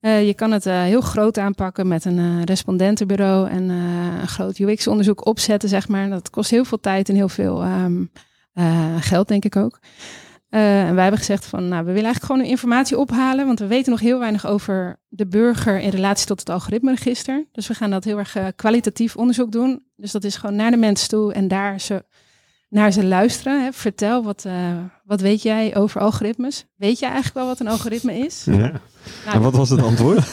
Uh, 0.00 0.26
je 0.26 0.34
kan 0.34 0.52
het 0.52 0.66
uh, 0.66 0.82
heel 0.82 1.00
groot 1.00 1.38
aanpakken 1.38 1.88
met 1.88 2.04
een 2.04 2.44
respondentenbureau 2.44 3.48
en 3.48 3.68
een 3.68 4.28
groot 4.28 4.58
UX-onderzoek 4.58 5.26
opzetten, 5.26 5.68
zeg 5.68 5.88
maar. 5.88 6.08
Dat 6.08 6.30
kost 6.30 6.50
heel 6.50 6.64
veel 6.64 6.80
tijd 6.80 7.08
en 7.08 7.14
heel 7.14 7.28
veel. 7.28 7.64
Um, 7.64 8.10
uh, 8.54 8.96
geld 9.00 9.28
denk 9.28 9.44
ik 9.44 9.56
ook. 9.56 9.78
Uh, 10.50 10.82
en 10.82 10.94
wij 10.94 11.02
hebben 11.02 11.20
gezegd 11.20 11.46
van, 11.46 11.68
nou, 11.68 11.84
we 11.84 11.92
willen 11.92 12.04
eigenlijk 12.04 12.32
gewoon 12.32 12.50
informatie 12.50 12.98
ophalen, 12.98 13.46
want 13.46 13.58
we 13.58 13.66
weten 13.66 13.90
nog 13.90 14.00
heel 14.00 14.18
weinig 14.18 14.46
over 14.46 15.00
de 15.08 15.26
burger 15.26 15.80
in 15.80 15.88
relatie 15.88 16.26
tot 16.26 16.38
het 16.38 16.48
algoritmeregister. 16.48 17.46
Dus 17.52 17.66
we 17.66 17.74
gaan 17.74 17.90
dat 17.90 18.04
heel 18.04 18.18
erg 18.18 18.36
uh, 18.36 18.46
kwalitatief 18.56 19.16
onderzoek 19.16 19.52
doen. 19.52 19.84
Dus 19.96 20.12
dat 20.12 20.24
is 20.24 20.36
gewoon 20.36 20.56
naar 20.56 20.70
de 20.70 20.76
mensen 20.76 21.08
toe 21.08 21.32
en 21.32 21.48
daar 21.48 21.80
ze, 21.80 22.04
naar 22.74 22.92
ze 22.92 23.04
luisteren. 23.04 23.64
Hè. 23.64 23.72
Vertel, 23.72 24.24
wat, 24.24 24.46
wat 25.04 25.20
weet 25.20 25.42
jij 25.42 25.76
over 25.76 26.00
algoritmes? 26.00 26.64
Weet 26.76 26.98
je 26.98 27.04
eigenlijk 27.04 27.34
wel 27.34 27.46
wat 27.46 27.60
een 27.60 27.68
algoritme 27.68 28.18
is? 28.18 28.44
Ja. 28.44 28.80
Nou, 29.24 29.36
en 29.36 29.40
wat 29.40 29.56
was 29.56 29.70
het 29.70 29.82
antwoord? 29.90 30.32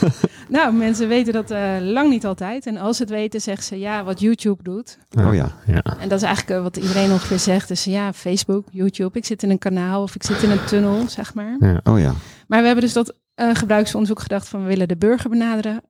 nou, 0.50 0.74
mensen 0.74 1.08
weten 1.08 1.34
dat 1.34 1.52
uh, 1.52 1.76
lang 1.80 2.10
niet 2.10 2.26
altijd. 2.26 2.66
En 2.66 2.78
als 2.78 2.98
ze 2.98 3.04
het 3.04 3.12
weten, 3.12 3.42
zeggen 3.42 3.64
ze 3.64 3.80
ja, 3.80 4.04
wat 4.04 4.20
YouTube 4.20 4.64
doet. 4.64 4.98
Oh 5.20 5.34
ja. 5.34 5.52
ja. 5.66 5.84
En 6.00 6.10
dat 6.10 6.22
is 6.22 6.28
eigenlijk 6.28 6.58
uh, 6.58 6.64
wat 6.64 6.78
iedereen 6.78 7.12
ongeveer 7.12 7.40
zegt. 7.40 7.68
Dus 7.68 7.84
ja, 7.84 8.14
Facebook, 8.14 8.68
YouTube. 8.72 9.18
Ik 9.18 9.26
zit 9.26 9.44
in 9.44 9.50
een 9.50 9.58
kanaal 9.58 10.02
of 10.02 10.16
ik 10.16 10.24
zit 10.24 10.44
in 10.44 10.50
een 10.50 10.66
tunnel, 10.66 11.10
zeg 11.10 11.34
maar. 11.34 11.56
Ja. 11.60 11.82
Oh 11.84 12.00
ja. 12.00 12.14
Maar 12.48 12.60
we 12.60 12.66
hebben 12.66 12.84
dus 12.84 12.94
dat 12.94 13.16
uh, 13.36 13.50
gebruiksonderzoek 13.54 14.20
gedacht 14.20 14.48
van 14.48 14.62
we 14.62 14.68
willen 14.68 14.88
de 14.88 14.98
burger 14.98 15.30
benaderen. 15.30 15.82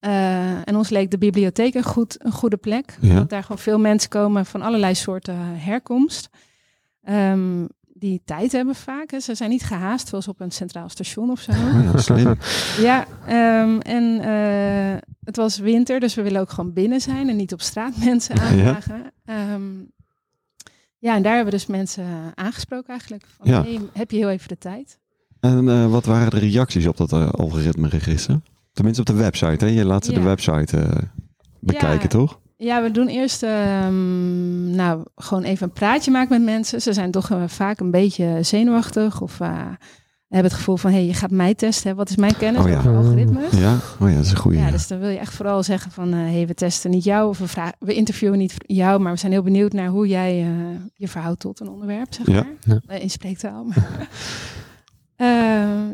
En 0.00 0.76
ons 0.76 0.88
leek 0.88 1.10
de 1.10 1.18
bibliotheek 1.18 1.74
een, 1.74 1.82
goed, 1.82 2.24
een 2.24 2.32
goede 2.32 2.56
plek. 2.56 2.98
Ja. 3.00 3.14
Dat 3.14 3.30
daar 3.30 3.42
gewoon 3.42 3.58
veel 3.58 3.78
mensen 3.78 4.10
komen 4.10 4.46
van 4.46 4.62
allerlei 4.62 4.94
soorten 4.94 5.36
herkomst. 5.58 6.28
Um, 7.08 7.68
die 7.98 8.22
tijd 8.24 8.52
hebben 8.52 8.74
vaak. 8.74 9.10
Hè. 9.10 9.20
Ze 9.20 9.34
zijn 9.34 9.50
niet 9.50 9.64
gehaast, 9.64 10.08
zoals 10.08 10.28
op 10.28 10.40
een 10.40 10.50
centraal 10.50 10.88
station 10.88 11.30
of 11.30 11.40
zo. 11.40 11.52
Ja, 11.82 11.98
slim. 11.98 12.36
ja, 12.78 13.06
um, 13.62 13.80
en 13.80 14.20
uh, 14.20 14.96
het 15.24 15.36
was 15.36 15.58
winter, 15.58 16.00
dus 16.00 16.14
we 16.14 16.22
willen 16.22 16.40
ook 16.40 16.50
gewoon 16.50 16.72
binnen 16.72 17.00
zijn 17.00 17.28
en 17.28 17.36
niet 17.36 17.52
op 17.52 17.60
straat 17.60 17.96
mensen 18.04 18.40
aanvragen. 18.40 19.12
Ja. 19.24 19.54
Um, 19.54 19.94
ja, 20.98 21.14
en 21.14 21.22
daar 21.22 21.34
hebben 21.34 21.52
we 21.52 21.58
dus 21.58 21.66
mensen 21.66 22.06
aangesproken 22.34 22.88
eigenlijk. 22.88 23.24
Van, 23.36 23.50
ja. 23.50 23.62
hey, 23.62 23.80
heb 23.92 24.10
je 24.10 24.16
heel 24.16 24.30
even 24.30 24.48
de 24.48 24.58
tijd? 24.58 24.98
En 25.40 25.66
uh, 25.66 25.90
wat 25.90 26.04
waren 26.04 26.30
de 26.30 26.38
reacties 26.38 26.86
op 26.86 26.96
dat 26.96 27.12
uh, 27.12 27.28
algoritme-register? 27.30 28.40
Tenminste 28.76 29.02
op 29.02 29.06
de 29.06 29.22
website, 29.22 29.64
hè? 29.64 29.70
Je 29.70 29.84
laat 29.84 30.04
ze 30.04 30.12
ja. 30.12 30.18
de 30.18 30.24
website 30.24 30.88
bekijken, 31.60 32.02
ja. 32.02 32.08
toch? 32.08 32.40
Ja, 32.56 32.82
we 32.82 32.90
doen 32.90 33.08
eerst 33.08 33.42
um, 33.42 34.70
nou, 34.70 35.04
gewoon 35.14 35.42
even 35.42 35.66
een 35.66 35.72
praatje 35.72 36.10
maken 36.10 36.30
met 36.30 36.54
mensen. 36.54 36.82
Ze 36.82 36.92
zijn 36.92 37.10
toch 37.10 37.30
uh, 37.30 37.42
vaak 37.46 37.80
een 37.80 37.90
beetje 37.90 38.38
zenuwachtig 38.40 39.20
of 39.20 39.40
uh, 39.40 39.48
hebben 40.28 40.50
het 40.50 40.52
gevoel 40.52 40.76
van... 40.76 40.90
hé, 40.90 40.96
hey, 40.96 41.06
je 41.06 41.14
gaat 41.14 41.30
mij 41.30 41.54
testen, 41.54 41.96
wat 41.96 42.08
is 42.08 42.16
mijn 42.16 42.36
kennis 42.36 42.62
oh, 42.62 42.68
ja. 42.68 42.78
over 42.78 42.96
algoritmes? 42.96 43.58
Ja, 43.58 43.78
oh, 44.00 44.08
ja 44.08 44.14
dat 44.14 44.24
is 44.24 44.30
een 44.30 44.36
goede. 44.36 44.58
Ja, 44.58 44.70
dus 44.70 44.86
dan 44.86 44.98
wil 44.98 45.08
je 45.08 45.18
echt 45.18 45.34
vooral 45.34 45.62
zeggen 45.62 45.90
van... 45.90 46.12
hé, 46.12 46.26
uh, 46.26 46.32
hey, 46.32 46.46
we 46.46 46.54
testen 46.54 46.90
niet 46.90 47.04
jou 47.04 47.28
of 47.28 47.38
we, 47.38 47.48
vragen, 47.48 47.76
we 47.78 47.94
interviewen 47.94 48.38
niet 48.38 48.54
jou... 48.66 49.00
maar 49.00 49.12
we 49.12 49.18
zijn 49.18 49.32
heel 49.32 49.42
benieuwd 49.42 49.72
naar 49.72 49.88
hoe 49.88 50.06
jij 50.06 50.46
je 50.94 51.08
verhoudt 51.08 51.40
tot 51.40 51.60
een 51.60 51.68
onderwerp, 51.68 52.14
zeg 52.14 52.26
ja. 52.26 52.46
maar. 52.66 52.80
Ja. 52.88 52.94
in 52.94 53.10
spreektaal. 53.10 53.66
Uh, 55.18 55.26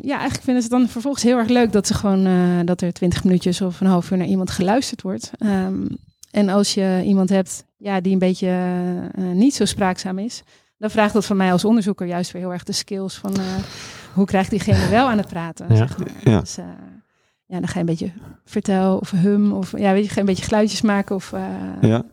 ja, 0.03 0.19
eigenlijk 0.19 0.43
vinden 0.43 0.63
ze 0.63 0.69
het 0.69 0.79
dan 0.79 0.89
vervolgens 0.89 1.25
heel 1.25 1.39
erg 1.39 1.49
leuk 1.49 1.73
dat 1.73 1.87
ze 1.87 1.95
gewoon 1.95 2.27
uh, 2.27 2.61
dat 2.65 2.81
er 2.81 2.93
twintig 2.93 3.25
minuutjes 3.25 3.61
of 3.61 3.81
een 3.81 3.87
half 3.87 4.11
uur 4.11 4.19
naar 4.19 4.27
iemand 4.27 4.51
geluisterd 4.51 5.03
wordt. 5.03 5.31
Um, 5.39 5.89
en 6.31 6.49
als 6.49 6.75
je 6.75 7.03
iemand 7.05 7.29
hebt 7.29 7.65
ja, 7.77 8.01
die 8.01 8.13
een 8.13 8.19
beetje 8.19 8.49
uh, 9.19 9.31
niet 9.31 9.55
zo 9.55 9.65
spraakzaam 9.65 10.19
is, 10.19 10.43
dan 10.79 10.91
vraagt 10.91 11.13
dat 11.13 11.27
van 11.27 11.37
mij 11.37 11.53
als 11.53 11.65
onderzoeker 11.65 12.07
juist 12.07 12.33
weer 12.33 12.43
heel 12.43 12.53
erg 12.53 12.65
de 12.65 12.73
skills 12.73 13.15
van 13.15 13.33
uh, 13.39 13.47
hoe 14.15 14.27
krijgt 14.27 14.51
diegene 14.51 14.89
wel 14.89 15.09
aan 15.09 15.19
het 15.19 15.29
praten. 15.29 15.67
Ja. 15.69 15.77
Zeg 15.77 15.99
maar. 15.99 16.09
ja. 16.25 16.41
Dus 16.41 16.57
ja, 17.47 17.59
dan 17.59 17.69
ga 17.69 17.75
je 17.75 17.81
een 17.81 17.87
beetje 17.87 18.13
vertel 18.45 18.97
of 18.97 19.11
hum 19.11 19.53
of 19.53 19.79
ja, 19.79 19.93
weet 19.93 20.03
je, 20.03 20.09
ga 20.09 20.15
je 20.15 20.21
een 20.21 20.27
beetje 20.27 20.45
geluidjes 20.45 20.81
maken 20.81 21.15
of 21.15 21.33
ja. 21.81 22.05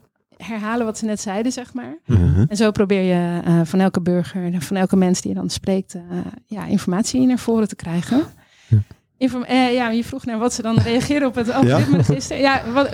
Herhalen 0.43 0.85
wat 0.85 0.97
ze 0.97 1.05
net 1.05 1.21
zeiden, 1.21 1.51
zeg 1.51 1.73
maar. 1.73 1.97
Uh-huh. 2.05 2.45
En 2.47 2.57
zo 2.57 2.71
probeer 2.71 3.01
je 3.01 3.41
van 3.65 3.79
elke 3.79 4.01
burger, 4.01 4.61
van 4.61 4.77
elke 4.77 4.95
mens 4.95 5.21
die 5.21 5.31
je 5.31 5.37
dan 5.37 5.49
spreekt, 5.49 5.95
ja, 6.45 6.65
informatie 6.65 7.25
naar 7.25 7.39
voren 7.39 7.67
te 7.67 7.75
krijgen. 7.75 8.23
Ja. 8.67 8.77
Inform 9.17 9.45
uh, 9.49 9.73
ja, 9.73 9.89
je 9.89 10.03
vroeg 10.03 10.25
naar 10.25 10.37
wat 10.39 10.53
ze 10.53 10.61
dan 10.61 10.77
reageren 10.89 11.27
op 11.27 11.35
het 11.35 11.51
algoritme-register. 11.51 12.37
Ja, 12.37 12.55
ja 12.55 12.71
wat, 12.71 12.89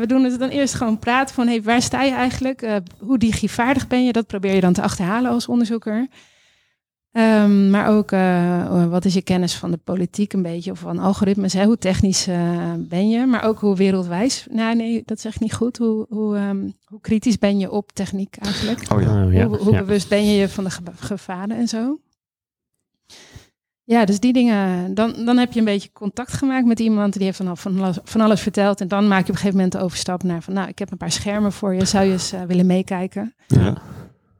we 0.00 0.04
doen 0.06 0.24
het 0.24 0.38
dan 0.38 0.48
eerst 0.48 0.74
gewoon 0.74 0.98
praten 0.98 1.34
van... 1.34 1.46
Hey, 1.46 1.62
waar 1.62 1.82
sta 1.82 2.02
je 2.02 2.12
eigenlijk? 2.12 2.80
Hoe 2.98 3.18
digivaardig 3.18 3.86
ben 3.86 4.04
je? 4.04 4.12
Dat 4.12 4.26
probeer 4.26 4.54
je 4.54 4.60
dan 4.60 4.72
te 4.72 4.82
achterhalen 4.82 5.30
als 5.30 5.46
onderzoeker. 5.46 6.08
Um, 7.12 7.70
maar 7.70 7.88
ook, 7.88 8.10
wat 8.90 9.04
is 9.04 9.14
je 9.14 9.22
kennis 9.22 9.54
van 9.54 9.70
de 9.70 9.76
politiek 9.76 10.32
een 10.32 10.42
beetje? 10.42 10.70
Of 10.70 10.78
van 10.78 10.98
algoritmes? 10.98 11.52
Hè? 11.52 11.64
Hoe 11.64 11.78
technisch 11.78 12.28
ben 12.78 13.08
je? 13.08 13.26
Maar 13.26 13.44
ook 13.44 13.58
hoe 13.58 13.76
wereldwijs? 13.76 14.46
Nou, 14.50 14.76
nee, 14.76 15.02
dat 15.04 15.20
zeg 15.20 15.34
ik 15.34 15.40
niet 15.40 15.54
goed. 15.54 15.76
Hoe, 15.76 16.06
hoe, 16.08 16.36
um, 16.36 16.74
hoe 16.84 17.00
kritisch 17.00 17.38
ben 17.38 17.58
je 17.58 17.70
op 17.70 17.92
techniek 17.92 18.36
eigenlijk? 18.36 18.92
Oh 18.92 19.00
ja. 19.00 19.46
Hoe, 19.46 19.56
hoe 19.56 19.72
ja. 19.72 19.78
bewust 19.78 20.08
ben 20.08 20.26
je 20.26 20.36
je 20.36 20.48
van 20.48 20.64
de 20.64 20.70
ge 20.70 20.82
gevaren 20.96 21.56
en 21.56 21.68
zo? 21.68 21.98
Ja, 23.84 24.04
dus 24.04 24.20
die 24.20 24.32
dingen, 24.32 24.94
dan, 24.94 25.24
dan 25.24 25.36
heb 25.36 25.52
je 25.52 25.58
een 25.58 25.64
beetje 25.64 25.92
contact 25.92 26.32
gemaakt 26.32 26.66
met 26.66 26.80
iemand 26.80 27.12
die 27.12 27.22
heeft 27.22 27.36
van, 27.36 27.56
van, 27.56 27.80
alles, 27.80 27.98
van 28.04 28.20
alles 28.20 28.40
verteld. 28.40 28.80
En 28.80 28.88
dan 28.88 29.08
maak 29.08 29.18
je 29.18 29.22
op 29.22 29.28
een 29.28 29.34
gegeven 29.34 29.56
moment 29.56 29.72
de 29.72 29.80
overstap 29.80 30.22
naar 30.22 30.42
van, 30.42 30.54
nou, 30.54 30.68
ik 30.68 30.78
heb 30.78 30.90
een 30.90 30.96
paar 30.96 31.12
schermen 31.12 31.52
voor 31.52 31.74
je, 31.74 31.84
zou 31.84 32.04
je 32.04 32.12
eens 32.12 32.32
eh, 32.32 32.42
willen 32.42 32.66
meekijken? 32.66 33.34
Ja. 33.46 33.76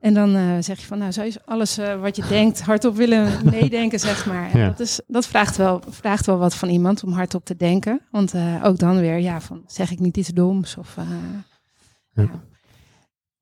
En 0.00 0.14
dan 0.14 0.34
eh, 0.36 0.42
zeg 0.60 0.80
je 0.80 0.86
van, 0.86 0.98
nou, 0.98 1.12
zou 1.12 1.26
je 1.26 1.40
alles 1.44 1.78
eh, 1.78 2.00
wat 2.00 2.16
je 2.16 2.26
denkt 2.28 2.60
hardop 2.62 2.96
willen 2.96 3.30
meedenken, 3.60 4.00
zeg 4.00 4.26
maar. 4.26 4.50
En 4.50 4.58
Ja. 4.58 4.66
dat, 4.68 4.80
is, 4.80 5.00
dat 5.06 5.26
vraagt, 5.26 5.56
wel, 5.56 5.82
vraagt 5.88 6.26
wel 6.26 6.38
wat 6.38 6.54
van 6.54 6.68
iemand 6.68 7.04
om 7.04 7.12
hardop 7.12 7.44
te 7.44 7.56
denken. 7.56 8.00
Want 8.10 8.34
eh, 8.34 8.64
ook 8.64 8.78
dan 8.78 9.00
weer, 9.00 9.18
ja, 9.18 9.40
van, 9.40 9.62
zeg 9.66 9.90
ik 9.90 9.98
niet 9.98 10.16
iets 10.16 10.28
doms? 10.28 10.76
Of, 10.76 10.96
Ja. 10.96 12.22
ja. 12.22 12.30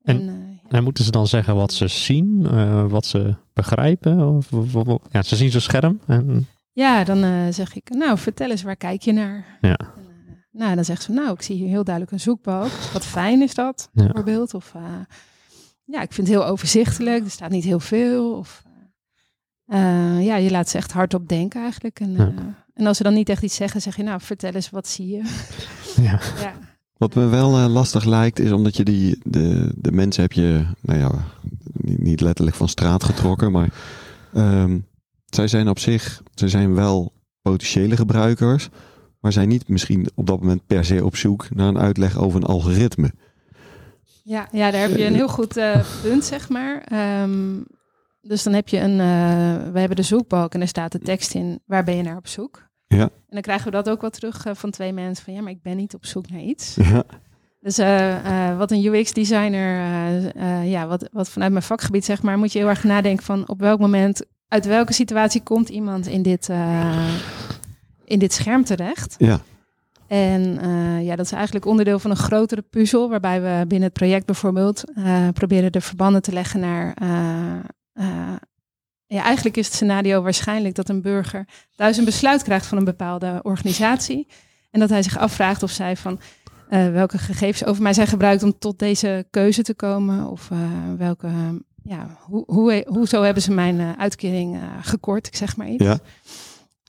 En- 0.03 0.19
En, 0.29 0.59
En 0.69 0.83
moeten 0.83 1.03
ze 1.03 1.11
dan 1.11 1.27
zeggen 1.27 1.55
wat 1.55 1.73
ze 1.73 1.87
zien, 1.87 2.47
wat 2.89 3.05
ze 3.05 3.35
begrijpen? 3.53 4.27
Of, 4.35 4.53
of- 4.53 4.75
of- 4.75 5.01
ja, 5.11 5.21
ze 5.21 5.35
zien 5.35 5.51
zo'n 5.51 5.61
scherm. 5.61 5.99
En, 6.07 6.47
Ja, 6.73 7.03
dan 7.03 7.53
zeg 7.53 7.75
ik, 7.75 7.89
nou, 7.89 8.17
vertel 8.17 8.49
eens, 8.49 8.63
waar 8.63 8.75
kijk 8.75 9.01
je 9.01 9.11
naar? 9.13 9.57
Ja. 9.61 9.77
En, 9.77 9.87
nou, 10.51 10.75
dan 10.75 10.85
zegt 10.85 11.03
ze, 11.03 11.11
nou, 11.11 11.31
ik 11.33 11.41
zie 11.41 11.55
hier 11.55 11.67
heel 11.67 11.83
duidelijk 11.83 12.13
een 12.13 12.19
zoekbalk. 12.19 12.69
Wat 12.93 13.05
fijn 13.05 13.41
is 13.41 13.53
dat, 13.53 13.89
bijvoorbeeld. 13.93 14.53
Of, 14.53 14.73
ja, 15.91 16.01
ik 16.01 16.13
vind 16.13 16.27
het 16.27 16.35
heel 16.37 16.45
overzichtelijk, 16.45 17.23
er 17.23 17.31
staat 17.31 17.49
niet 17.49 17.63
heel 17.63 17.79
veel. 17.79 18.37
Of, 18.37 18.63
eh, 19.65 20.25
ja, 20.25 20.35
je 20.35 20.51
laat 20.51 20.69
ze 20.69 20.77
echt 20.77 20.91
hardop 20.91 21.27
denken 21.27 21.61
eigenlijk. 21.61 21.99
En, 21.99 22.11
Ja. 22.11 22.27
eh, 22.37 22.43
en 22.73 22.85
als 22.87 22.97
ze 22.97 23.03
dan 23.03 23.13
niet 23.13 23.29
echt 23.29 23.43
iets 23.43 23.55
zeggen, 23.55 23.81
zeg 23.81 23.95
je, 23.95 24.03
nou, 24.03 24.21
vertel 24.21 24.51
eens, 24.53 24.69
wat 24.69 24.87
zie 24.87 25.07
je? 25.07 25.21
ja. 26.07 26.19
ja. 26.39 26.53
Wat 26.97 27.15
me 27.15 27.25
wel 27.27 27.57
eh, 27.57 27.67
lastig 27.67 28.03
lijkt, 28.05 28.39
is 28.39 28.51
omdat 28.51 28.77
je 28.77 28.83
die, 28.83 29.19
de, 29.23 29.71
de 29.75 29.91
mensen 29.91 30.21
heb 30.21 30.31
je, 30.31 30.65
nou 30.81 30.99
ja, 30.99 31.11
niet, 31.73 31.99
niet 32.01 32.21
letterlijk 32.21 32.57
van 32.57 32.69
straat 32.69 33.03
getrokken, 33.03 33.51
maar 33.51 33.69
ehm, 34.33 34.79
zij 35.25 35.47
zijn 35.47 35.69
op 35.69 35.79
zich, 35.79 36.23
zij 36.33 36.47
zijn 36.47 36.73
wel 36.75 37.13
potentiële 37.41 37.95
gebruikers, 37.95 38.69
maar 39.19 39.31
zijn 39.33 39.47
niet 39.47 39.67
misschien 39.67 40.09
op 40.15 40.27
dat 40.27 40.39
moment 40.39 40.65
per 40.65 40.85
se 40.85 41.05
op 41.05 41.15
zoek 41.15 41.47
naar 41.55 41.67
een 41.67 41.79
uitleg 41.79 42.17
over 42.17 42.39
een 42.41 42.47
algoritme. 42.47 43.11
Ja, 44.29 44.47
ja, 44.51 44.71
daar 44.71 44.81
heb 44.81 44.97
je 44.97 45.05
een 45.05 45.15
heel 45.15 45.27
goed 45.27 45.57
eh, 45.57 45.85
punt, 46.01 46.25
zeg 46.25 46.49
maar. 46.49 46.81
Ehm, 46.81 47.61
dus 48.21 48.43
dan 48.43 48.53
heb 48.53 48.67
je 48.67 48.79
een, 48.79 48.99
eh, 48.99 49.71
we 49.71 49.79
hebben 49.79 49.95
de 49.95 50.03
zoekbalk 50.03 50.53
en 50.53 50.59
daar 50.59 50.67
staat 50.67 50.91
de 50.91 50.99
tekst 50.99 51.33
in, 51.33 51.59
waar 51.65 51.83
ben 51.83 51.95
je 51.95 52.03
naar 52.03 52.17
op 52.17 52.27
zoek? 52.27 52.67
Ja. 52.87 53.01
En 53.01 53.09
dan 53.29 53.41
krijgen 53.41 53.65
we 53.65 53.71
dat 53.71 53.89
ook 53.89 54.01
wel 54.01 54.09
terug 54.09 54.45
eh, 54.45 54.53
van 54.55 54.69
twee 54.69 54.93
mensen 54.93 55.25
van, 55.25 55.33
ja, 55.33 55.41
maar 55.41 55.51
ik 55.51 55.61
ben 55.61 55.77
niet 55.77 55.93
op 55.93 56.05
zoek 56.05 56.29
naar 56.29 56.41
iets. 56.41 56.75
Ja, 56.75 57.03
Dus 57.59 57.77
wat 58.57 58.71
een 58.71 58.85
UX-designer, 58.85 60.65
ja, 60.65 60.87
wat, 60.87 61.09
wat 61.11 61.29
vanuit 61.29 61.51
mijn 61.51 61.63
vakgebied 61.63 62.05
zeg 62.05 62.21
maar, 62.21 62.37
moet 62.37 62.51
je 62.51 62.59
heel 62.59 62.69
erg 62.69 62.83
nadenken 62.83 63.25
van 63.25 63.47
op 63.47 63.59
welk 63.59 63.79
moment, 63.79 64.25
uit 64.47 64.65
welke 64.65 64.93
situatie 64.93 65.43
komt 65.43 65.69
iemand 65.69 66.07
in 66.07 66.21
dit, 66.21 66.49
in 68.03 68.19
dit 68.19 68.33
scherm 68.33 68.63
terecht. 68.63 69.15
ja, 69.17 69.41
En 70.09 70.59
eh, 70.61 71.05
ja, 71.05 71.15
dat 71.15 71.25
is 71.25 71.31
eigenlijk 71.31 71.65
onderdeel 71.65 71.99
van 71.99 72.11
een 72.11 72.17
grotere 72.17 72.61
puzzel, 72.61 73.09
waarbij 73.09 73.41
we 73.41 73.65
binnen 73.67 73.87
het 73.87 73.97
project 73.97 74.25
bijvoorbeeld 74.25 74.83
eh, 74.95 75.27
proberen 75.33 75.71
de 75.71 75.81
verbanden 75.81 76.21
te 76.21 76.31
leggen 76.31 76.59
naar. 76.59 76.93
eh, 77.93 78.35
ja, 79.05 79.23
eigenlijk 79.23 79.57
is 79.57 79.65
het 79.65 79.75
scenario 79.75 80.21
waarschijnlijk 80.21 80.75
dat 80.75 80.89
een 80.89 81.01
burger 81.01 81.47
thuis 81.75 81.97
een 81.97 82.05
besluit 82.05 82.43
krijgt 82.43 82.65
van 82.65 82.77
een 82.77 82.83
bepaalde 82.83 83.39
organisatie. 83.43 84.27
En 84.71 84.79
dat 84.79 84.89
hij 84.89 85.03
zich 85.03 85.17
afvraagt 85.17 85.63
of 85.63 85.71
zij 85.71 85.97
van 85.97 86.19
welke 86.69 87.17
gegevens 87.17 87.65
over 87.65 87.83
mij 87.83 87.93
zijn 87.93 88.07
gebruikt 88.07 88.43
om 88.43 88.57
tot 88.59 88.79
deze 88.79 89.27
keuze 89.29 89.61
te 89.61 89.73
komen. 89.73 90.27
Of 90.27 90.49
welke, 90.97 91.29
ja, 91.83 92.17
hoe, 92.19 92.43
hoe, 92.45 92.85
hoezo 92.87 93.21
hebben 93.21 93.43
ze 93.43 93.51
mijn 93.51 93.97
uitkering 93.97 94.59
gekort, 94.81 95.27
ik 95.27 95.35
zeg 95.35 95.57
maar 95.57 95.69
iets. 95.69 95.83
ja, 95.83 95.99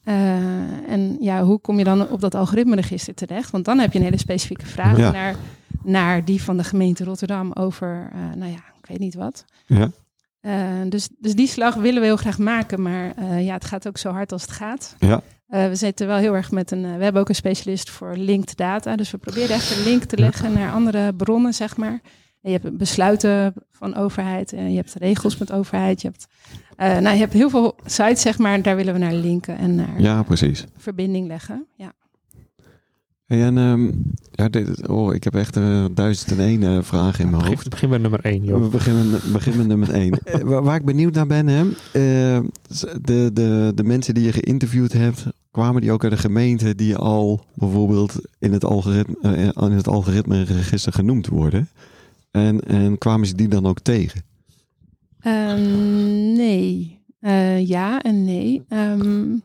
Eh, 0.05 0.93
en 0.93 1.17
ja, 1.21 1.43
hoe 1.43 1.59
kom 1.59 1.79
je 1.79 1.85
dan 1.85 2.09
op 2.09 2.21
dat 2.21 2.35
algoritmeregister 2.35 3.15
terecht? 3.15 3.51
Want 3.51 3.65
dan 3.65 3.79
heb 3.79 3.93
je 3.93 3.99
een 3.99 4.05
hele 4.05 4.19
specifieke 4.19 4.67
vraag 4.67 4.97
Ja. 4.99 5.11
naar, 5.11 5.35
naar 5.83 6.25
die 6.25 6.43
van 6.43 6.57
de 6.57 6.65
gemeente 6.65 7.05
Rotterdam 7.05 7.53
over, 7.53 8.11
eh, 8.13 8.19
nou 8.37 8.51
ja, 8.51 8.57
ik 8.83 8.87
weet 8.89 8.99
niet 8.99 9.15
wat. 9.15 9.45
ja, 9.67 9.91
Eh, 10.41 10.53
dus, 10.89 11.09
dus 11.19 11.35
die 11.35 11.47
slag 11.47 11.75
willen 11.75 12.01
we 12.01 12.07
heel 12.07 12.17
graag 12.17 12.39
maken, 12.39 12.83
maar 12.83 13.25
ja, 13.41 13.55
het 13.55 13.65
gaat 13.65 13.89
ook 13.89 13.99
zo 13.99 14.11
hard 14.11 14.33
als 14.33 14.43
het 14.43 14.51
gaat. 14.51 14.97
ja, 14.99 15.23
we 15.49 15.75
zitten 15.75 16.07
wel 16.07 16.17
heel 16.17 16.35
erg 16.35 16.51
met 16.51 16.71
een. 16.71 16.83
we 16.97 17.03
hebben 17.05 17.21
ook 17.23 17.29
een 17.29 17.35
specialist 17.35 17.91
voor 17.91 18.17
linked 18.17 18.57
data. 18.57 18.97
Dus 18.97 19.11
we 19.11 19.19
proberen 19.19 19.55
echt 19.55 19.77
een 19.77 19.83
link 19.83 20.05
te 20.05 20.17
leggen 20.19 20.53
naar 20.53 20.73
andere 20.73 21.15
bronnen, 21.15 21.55
zeg 21.55 21.77
maar. 21.77 22.01
Je 22.43 22.51
hebt 22.51 22.77
besluiten 22.77 23.55
van 23.71 23.97
overheid, 23.97 24.53
en 24.53 24.71
je 24.71 24.77
hebt 24.77 24.95
regels 24.95 25.37
met 25.39 25.53
overheid. 25.53 26.03
Je 26.03 26.09
hebt, 26.09 26.27
eh, 26.77 26.99
nou, 26.99 27.15
je 27.15 27.21
hebt 27.21 27.33
heel 27.33 27.51
veel 27.51 27.75
sites, 27.85 28.21
zeg 28.21 28.39
maar. 28.39 28.63
Daar 28.63 28.77
willen 28.77 28.93
we 28.93 28.99
naar 29.01 29.13
linken 29.15 29.59
en 29.59 29.75
naar 29.75 30.01
ja, 30.01 30.23
precies. 30.23 30.65
verbinding 30.77 31.27
leggen. 31.27 31.67
Ja. 31.77 31.93
Hey, 33.27 33.43
en 33.43 33.59
ehm, 33.59 33.91
ja, 34.31 34.49
dit, 34.49 34.89
oh, 34.89 35.15
ik 35.15 35.25
heb 35.25 35.35
echt 35.35 35.57
eh, 35.57 35.85
duizend 35.95 36.31
en 36.31 36.41
één 36.41 36.63
eh, 36.63 36.79
vragen 36.83 37.25
in 37.25 37.31
mijn 37.31 37.43
Begin, 37.43 37.57
hoofd. 37.57 37.71
begin 37.71 37.89
bij 37.89 37.99
nummer 37.99 38.21
één, 38.25 38.41
We 38.41 38.47
joh. 38.47 38.71
beginnen, 38.71 39.21
beginnen 39.33 39.59
met 39.59 39.69
nummer 39.69 39.91
één. 39.91 40.19
Waar, 40.49 40.63
waar 40.63 40.77
ik 40.77 40.85
benieuwd 40.85 41.15
naar 41.15 41.27
ben, 41.27 41.47
hè, 41.47 41.65
de, 43.03 43.31
de, 43.33 43.73
de 43.75 43.85
mensen 43.85 44.15
die 44.15 44.25
je 44.25 44.33
geïnterviewd 44.33 44.93
hebt, 44.93 45.27
kwamen 45.51 45.81
die 45.81 45.93
ook 45.93 46.03
uit 46.03 46.13
de 46.13 46.19
gemeente 46.19 46.75
die 46.75 46.97
al 46.97 47.45
bijvoorbeeld 47.55 48.15
in 48.39 48.53
het 48.53 48.65
algoritme, 48.65 49.53
in 49.57 49.73
het 49.73 49.89
algoritme-register 49.89 50.93
genoemd 50.93 51.27
worden? 51.27 51.69
En, 52.31 52.61
en 52.61 52.99
kwamen 52.99 53.27
ze 53.27 53.35
die 53.35 53.49
dan 53.49 53.67
ook 53.67 53.81
tegen? 53.81 54.23
Ehm, 55.21 56.33
nee. 56.33 56.99
Eh, 57.21 57.67
ja 57.67 58.03
en 58.03 58.25
nee. 58.25 58.65
Ehm, 58.69 59.37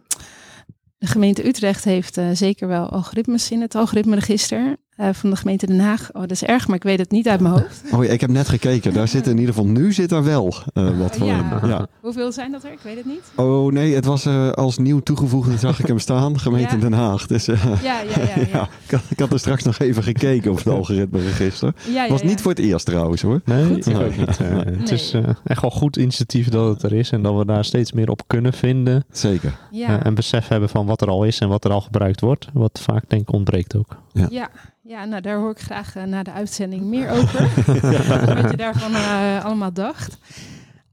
de 0.98 1.08
gemeente 1.08 1.48
Utrecht 1.48 1.84
heeft 1.84 2.18
eh, 2.18 2.30
zeker 2.34 2.68
wel 2.68 2.90
algoritmes 2.90 3.52
in 3.52 3.62
het 3.62 3.76
algoritmeregister. 3.76 4.78
Eh, 4.96 5.10
van 5.12 5.30
de 5.30 5.36
gemeente 5.36 5.66
Den 5.66 5.80
Haag. 5.80 6.10
Oh, 6.14 6.22
dat 6.22 6.32
is 6.32 6.44
erg, 6.44 6.68
maar 6.68 6.76
ik 6.76 6.84
weet 6.84 7.00
het 7.00 7.12
niet 7.12 7.28
uit 7.28 7.40
mijn 7.40 7.54
hoofd. 7.54 7.82
Oh, 7.92 8.04
ja, 8.06 8.12
ik 8.12 8.22
heb 8.22 8.30
net 8.30 8.48
gekeken. 8.48 8.94
Daar 8.94 9.08
zit 9.08 9.28
in 9.28 9.38
ieder 9.38 9.54
geval, 9.54 9.70
nu 9.70 9.94
zit 9.94 10.12
er 10.12 10.24
wel 10.24 10.54
eh, 10.74 11.00
wat 11.00 11.16
van 11.18 11.28
Ja. 11.28 11.88
Hoeveel 12.02 12.32
zijn 12.32 12.52
dat 12.52 12.64
er? 12.64 12.72
Ik 12.72 12.80
weet 12.82 12.96
het 12.96 13.06
niet. 13.06 13.22
Oh 13.36 13.72
nee, 13.72 13.96
het 13.96 14.06
was 14.06 14.26
eh, 14.26 14.52
als 14.52 14.78
nieuw 14.78 15.00
toegevoegd, 15.00 15.60
zag 15.60 15.80
ik 15.80 15.88
hem 15.88 16.00
staan, 16.00 16.40
gemeente 16.46 16.76
Ja. 16.76 16.82
Den 16.82 16.94
Haag. 16.94 17.28
Dus 17.28 17.48
eh, 17.48 17.64
Ja, 17.84 18.00
ja, 18.02 18.02
ja. 18.02 18.26
ja. 18.36 18.48
ja, 18.54 18.70
ik, 18.86 18.92
had, 18.92 19.02
ik 19.10 19.20
had 19.20 19.34
er 19.34 19.40
straks 19.40 19.64
nog 19.64 19.80
even 19.80 20.04
gekeken 20.04 20.52
op 20.52 20.58
het 20.58 20.68
algoritme-register. 20.68 21.74
ja, 21.88 22.04
ja, 22.04 22.10
was 22.10 22.22
ja. 22.22 22.28
niet 22.28 22.42
voor 22.42 22.52
het 22.52 22.60
eerst 22.60 22.86
trouwens 22.86 23.22
hoor. 23.22 23.42
Nee, 23.46 23.66
Goed. 23.66 23.86
ik 23.86 24.00
ook 24.00 24.18
niet. 24.18 24.38
Het 24.80 24.92
is 24.92 25.14
eh, 25.14 25.30
echt 25.44 25.62
wel 25.62 25.72
goed 25.72 25.96
initiatief 25.96 26.50
dat 26.50 26.74
het 26.74 26.84
er 26.84 26.98
is 26.98 27.12
en 27.12 27.22
dat 27.22 27.38
we 27.38 27.46
daar 27.46 27.66
steeds 27.66 27.92
meer 27.92 28.10
op 28.10 28.22
kunnen 28.28 28.54
vinden. 28.54 29.06
Zeker. 29.12 29.58
Ja. 29.72 30.04
en 30.04 30.14
besef 30.16 30.48
hebben 30.48 30.70
van 30.70 30.86
wat 30.86 31.02
er 31.02 31.08
al 31.08 31.24
is 31.24 31.40
en 31.40 31.50
wat 31.50 31.66
er 31.66 31.72
al 31.72 31.82
gebruikt 31.82 32.22
wordt. 32.22 32.48
Wat 32.54 32.80
vaak 32.82 33.10
denk 33.10 33.22
ik 33.22 33.34
ontbreekt 33.34 33.76
ook. 33.76 33.98
Ja, 34.14 34.50
ja, 34.88 35.06
nou 35.06 35.22
daar 35.22 35.38
hoor 35.38 35.52
ik 35.52 35.60
graag 35.60 35.96
eh, 35.96 36.04
na 36.04 36.24
de 36.24 36.32
uitzending 36.32 36.84
meer 36.94 37.10
over. 37.10 37.42
Wat 38.42 38.52
je 38.52 38.58
daarvan 38.58 38.96
eh, 38.96 39.46
allemaal 39.46 39.74
dacht. 39.74 40.18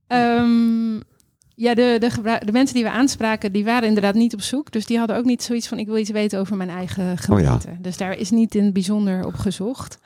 Ehm, 0.06 0.94
ja, 1.54 1.74
de, 1.74 1.96
de, 2.00 2.40
de 2.44 2.52
mensen 2.52 2.74
die 2.74 2.84
we 2.84 2.90
aanspraken, 2.90 3.52
die 3.52 3.64
waren 3.64 3.88
inderdaad 3.88 4.14
niet 4.14 4.34
op 4.34 4.40
zoek. 4.40 4.72
Dus 4.72 4.86
die 4.86 4.98
hadden 4.98 5.16
ook 5.16 5.24
niet 5.24 5.42
zoiets 5.42 5.68
van, 5.68 5.78
ik 5.78 5.86
wil 5.86 5.96
iets 5.96 6.10
weten 6.10 6.38
over 6.38 6.56
mijn 6.56 6.70
eigen 6.70 7.18
gemeente. 7.18 7.68
Dus 7.78 7.96
daar 7.96 8.18
is 8.18 8.30
niet 8.30 8.54
in 8.54 8.64
het 8.64 8.72
bijzonder 8.72 9.26
op 9.26 9.34
gezocht. 9.34 9.98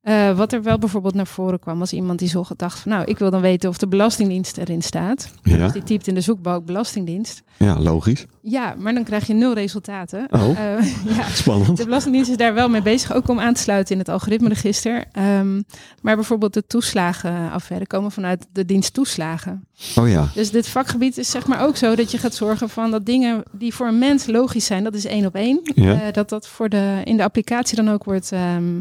Eh, 0.00 0.36
wat 0.36 0.52
er 0.52 0.62
wel 0.62 0.78
bijvoorbeeld 0.78 1.14
naar 1.14 1.26
voren 1.26 1.58
kwam, 1.58 1.78
was 1.78 1.92
iemand 1.92 2.18
die 2.18 2.28
zo 2.28 2.44
dacht 2.56 2.78
van, 2.78 2.92
nou, 2.92 3.04
ik 3.04 3.18
wil 3.18 3.30
dan 3.30 3.40
weten 3.40 3.68
of 3.68 3.78
de 3.78 3.88
Belastingdienst 3.88 4.56
erin 4.56 4.82
staat. 4.82 5.30
Ja, 5.42 5.56
Dus 5.56 5.72
die 5.72 5.82
typt 5.82 6.06
in 6.06 6.14
de 6.14 6.20
zoekbalk 6.20 6.64
Belastingdienst. 6.64 7.42
ja 7.56 7.78
logisch. 7.80 8.26
Ja, 8.42 8.74
maar 8.78 8.94
dan 8.94 9.04
krijg 9.04 9.26
je 9.26 9.34
nul 9.34 9.52
resultaten. 9.54 10.26
Oh. 10.30 10.58
Eh, 10.58 10.84
ja, 11.16 11.28
Spannend. 11.28 11.76
de 11.76 11.84
Belastingdienst 11.84 12.30
is 12.30 12.36
daar 12.36 12.54
wel 12.54 12.68
mee 12.68 12.82
bezig, 12.82 13.12
ook 13.12 13.28
om 13.28 13.40
aan 13.40 13.54
te 13.54 13.60
sluiten 13.60 13.92
in 13.92 13.98
het 13.98 14.08
algoritmeregister. 14.08 15.04
Ehm, 15.12 15.60
maar 16.02 16.14
bijvoorbeeld 16.14 16.54
de 16.54 16.66
toeslagenaffaire 16.66 17.86
komen 17.86 18.10
vanuit 18.12 18.46
de 18.52 18.64
dienst 18.64 18.94
toeslagen. 18.94 19.64
Oh 19.96 20.08
ja, 20.08 20.28
Dus 20.34 20.50
dit 20.50 20.68
vakgebied 20.68 21.18
is 21.18 21.30
zeg 21.30 21.46
maar 21.46 21.66
ook 21.66 21.76
zo 21.76 21.94
dat 21.94 22.10
je 22.10 22.18
gaat 22.18 22.34
zorgen 22.34 22.68
van 22.68 22.90
dat 22.90 23.06
dingen 23.06 23.42
die 23.52 23.74
voor 23.74 23.86
een 23.86 23.98
mens 23.98 24.26
logisch 24.26 24.66
zijn, 24.66 24.84
dat 24.84 24.94
is 24.94 25.04
één 25.06 25.26
op 25.26 25.34
één. 25.34 25.60
Ja. 25.74 26.00
Eh, 26.00 26.12
dat 26.12 26.28
dat 26.28 26.48
voor 26.48 26.68
de, 26.68 27.00
in 27.04 27.16
de 27.16 27.22
applicatie 27.22 27.76
dan 27.76 27.90
ook 27.90 28.04
wordt 28.04 28.32
ehm, 28.32 28.80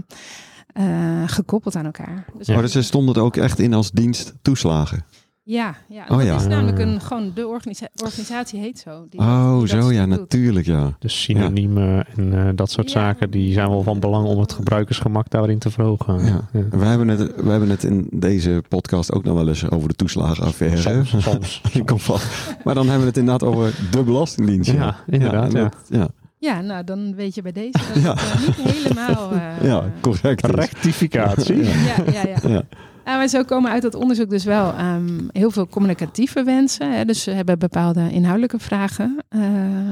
eh, 0.73 1.23
gekoppeld 1.25 1.75
aan 1.75 1.85
elkaar. 1.85 2.25
Dus 2.38 2.47
Ja. 2.47 2.55
oh, 2.55 2.61
dus 2.61 2.75
er 2.75 2.83
stond 2.83 3.07
het 3.07 3.17
ook 3.17 3.35
echt 3.38 3.59
in 3.59 3.73
als 3.73 3.91
dienst 3.91 4.33
toeslagen. 4.41 5.05
ja, 5.43 5.75
ja. 5.89 6.03
Oh 6.09 6.17
dat 6.17 6.25
ja. 6.25 6.35
is 6.35 6.47
namelijk 6.47 6.79
een, 6.79 7.01
gewoon 7.01 7.31
de 7.35 7.47
organisa- 7.47 7.88
organisatie 8.03 8.59
heet 8.59 8.79
zo. 8.79 9.05
die 9.09 9.19
Oh 9.19 9.57
die 9.59 9.67
zo, 9.67 9.91
ja, 9.91 10.05
doet. 10.05 10.17
natuurlijk 10.17 10.65
ja. 10.65 10.95
Dus 10.99 11.21
synoniemen 11.21 12.05
en 12.15 12.33
eh, 12.47 12.49
dat 12.55 12.71
soort 12.71 12.91
Ja. 12.91 12.99
zaken, 12.99 13.29
die 13.31 13.53
zijn 13.53 13.69
wel 13.69 13.83
van 13.83 13.99
belang 13.99 14.27
om 14.27 14.39
het 14.39 14.53
gebruikersgemak 14.53 15.29
daarin 15.29 15.59
te 15.59 15.69
verhogen. 15.71 16.25
Ja. 16.25 16.47
We 16.69 16.85
hebben, 16.85 17.07
het, 17.07 17.35
we 17.43 17.49
hebben 17.49 17.69
het 17.69 17.83
in 17.83 18.07
deze 18.11 18.63
podcast 18.67 19.11
ook 19.13 19.23
nog 19.23 19.35
wel 19.35 19.47
eens 19.47 19.69
over 19.69 19.88
de 19.88 19.95
toeslagenaffaire. 19.95 20.77
Soms, 21.05 21.15
soms. 21.23 21.61
Maar 22.63 22.73
dan 22.75 22.83
hebben 22.83 23.01
we 23.01 23.07
het 23.07 23.17
inderdaad 23.17 23.43
over 23.49 23.73
de 23.91 24.03
Belastingdienst. 24.03 24.71
Ja, 24.71 24.95
inderdaad, 25.07 25.51
ja. 25.89 26.09
Ja. 26.39 26.62
Nou 26.62 26.84
dan 26.84 27.15
weet 27.15 27.36
je 27.36 27.41
bij 27.41 27.51
deze 27.51 27.79
dat 27.93 28.03
Ja. 28.03 28.15
het 28.17 28.58
eh, 28.58 28.65
niet 28.65 28.74
helemaal... 28.74 29.31
eh, 29.34 29.63
ja, 29.63 29.91
correct. 30.01 30.43
is. 30.43 30.50
Rectificatie. 30.50 31.63
Ja. 31.65 31.96
Ja, 32.05 32.12
ja, 32.12 32.22
ja. 32.27 32.50
Ja. 32.50 32.63
Uh, 33.05 33.15
maar 33.15 33.27
zo 33.27 33.43
komen 33.43 33.72
uit 33.72 33.81
dat 33.81 33.96
onderzoek 33.96 34.29
dus 34.29 34.43
wel 34.43 34.79
um, 34.79 35.27
heel 35.31 35.51
veel 35.51 35.67
communicatieve 35.67 36.43
wensen. 36.43 36.91
Hè. 36.91 37.05
Dus 37.05 37.24
ze 37.24 37.31
hebben 37.31 37.60
bepaalde 37.60 38.12
inhoudelijke 38.12 38.60
vragen 38.60 39.17
uh, 39.29 39.41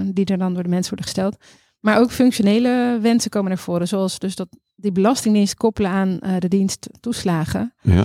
die 0.05 0.25
er 0.25 0.37
dan 0.37 0.53
door 0.53 0.63
de 0.63 0.69
mensen 0.69 0.89
worden 0.89 1.05
gesteld. 1.05 1.37
Maar 1.79 1.99
ook 1.99 2.11
functionele 2.11 2.99
wensen 3.01 3.29
komen 3.29 3.49
naar 3.49 3.57
voren. 3.57 3.87
Zoals 3.87 4.19
dus 4.19 4.35
dat 4.35 4.47
die 4.75 4.91
belastingdienst 4.91 5.55
koppelen 5.55 5.91
aan 5.91 6.19
uh, 6.21 6.31
de 6.39 6.47
dienst 6.47 6.89
toeslagen. 6.99 7.73
Ja. 7.81 8.03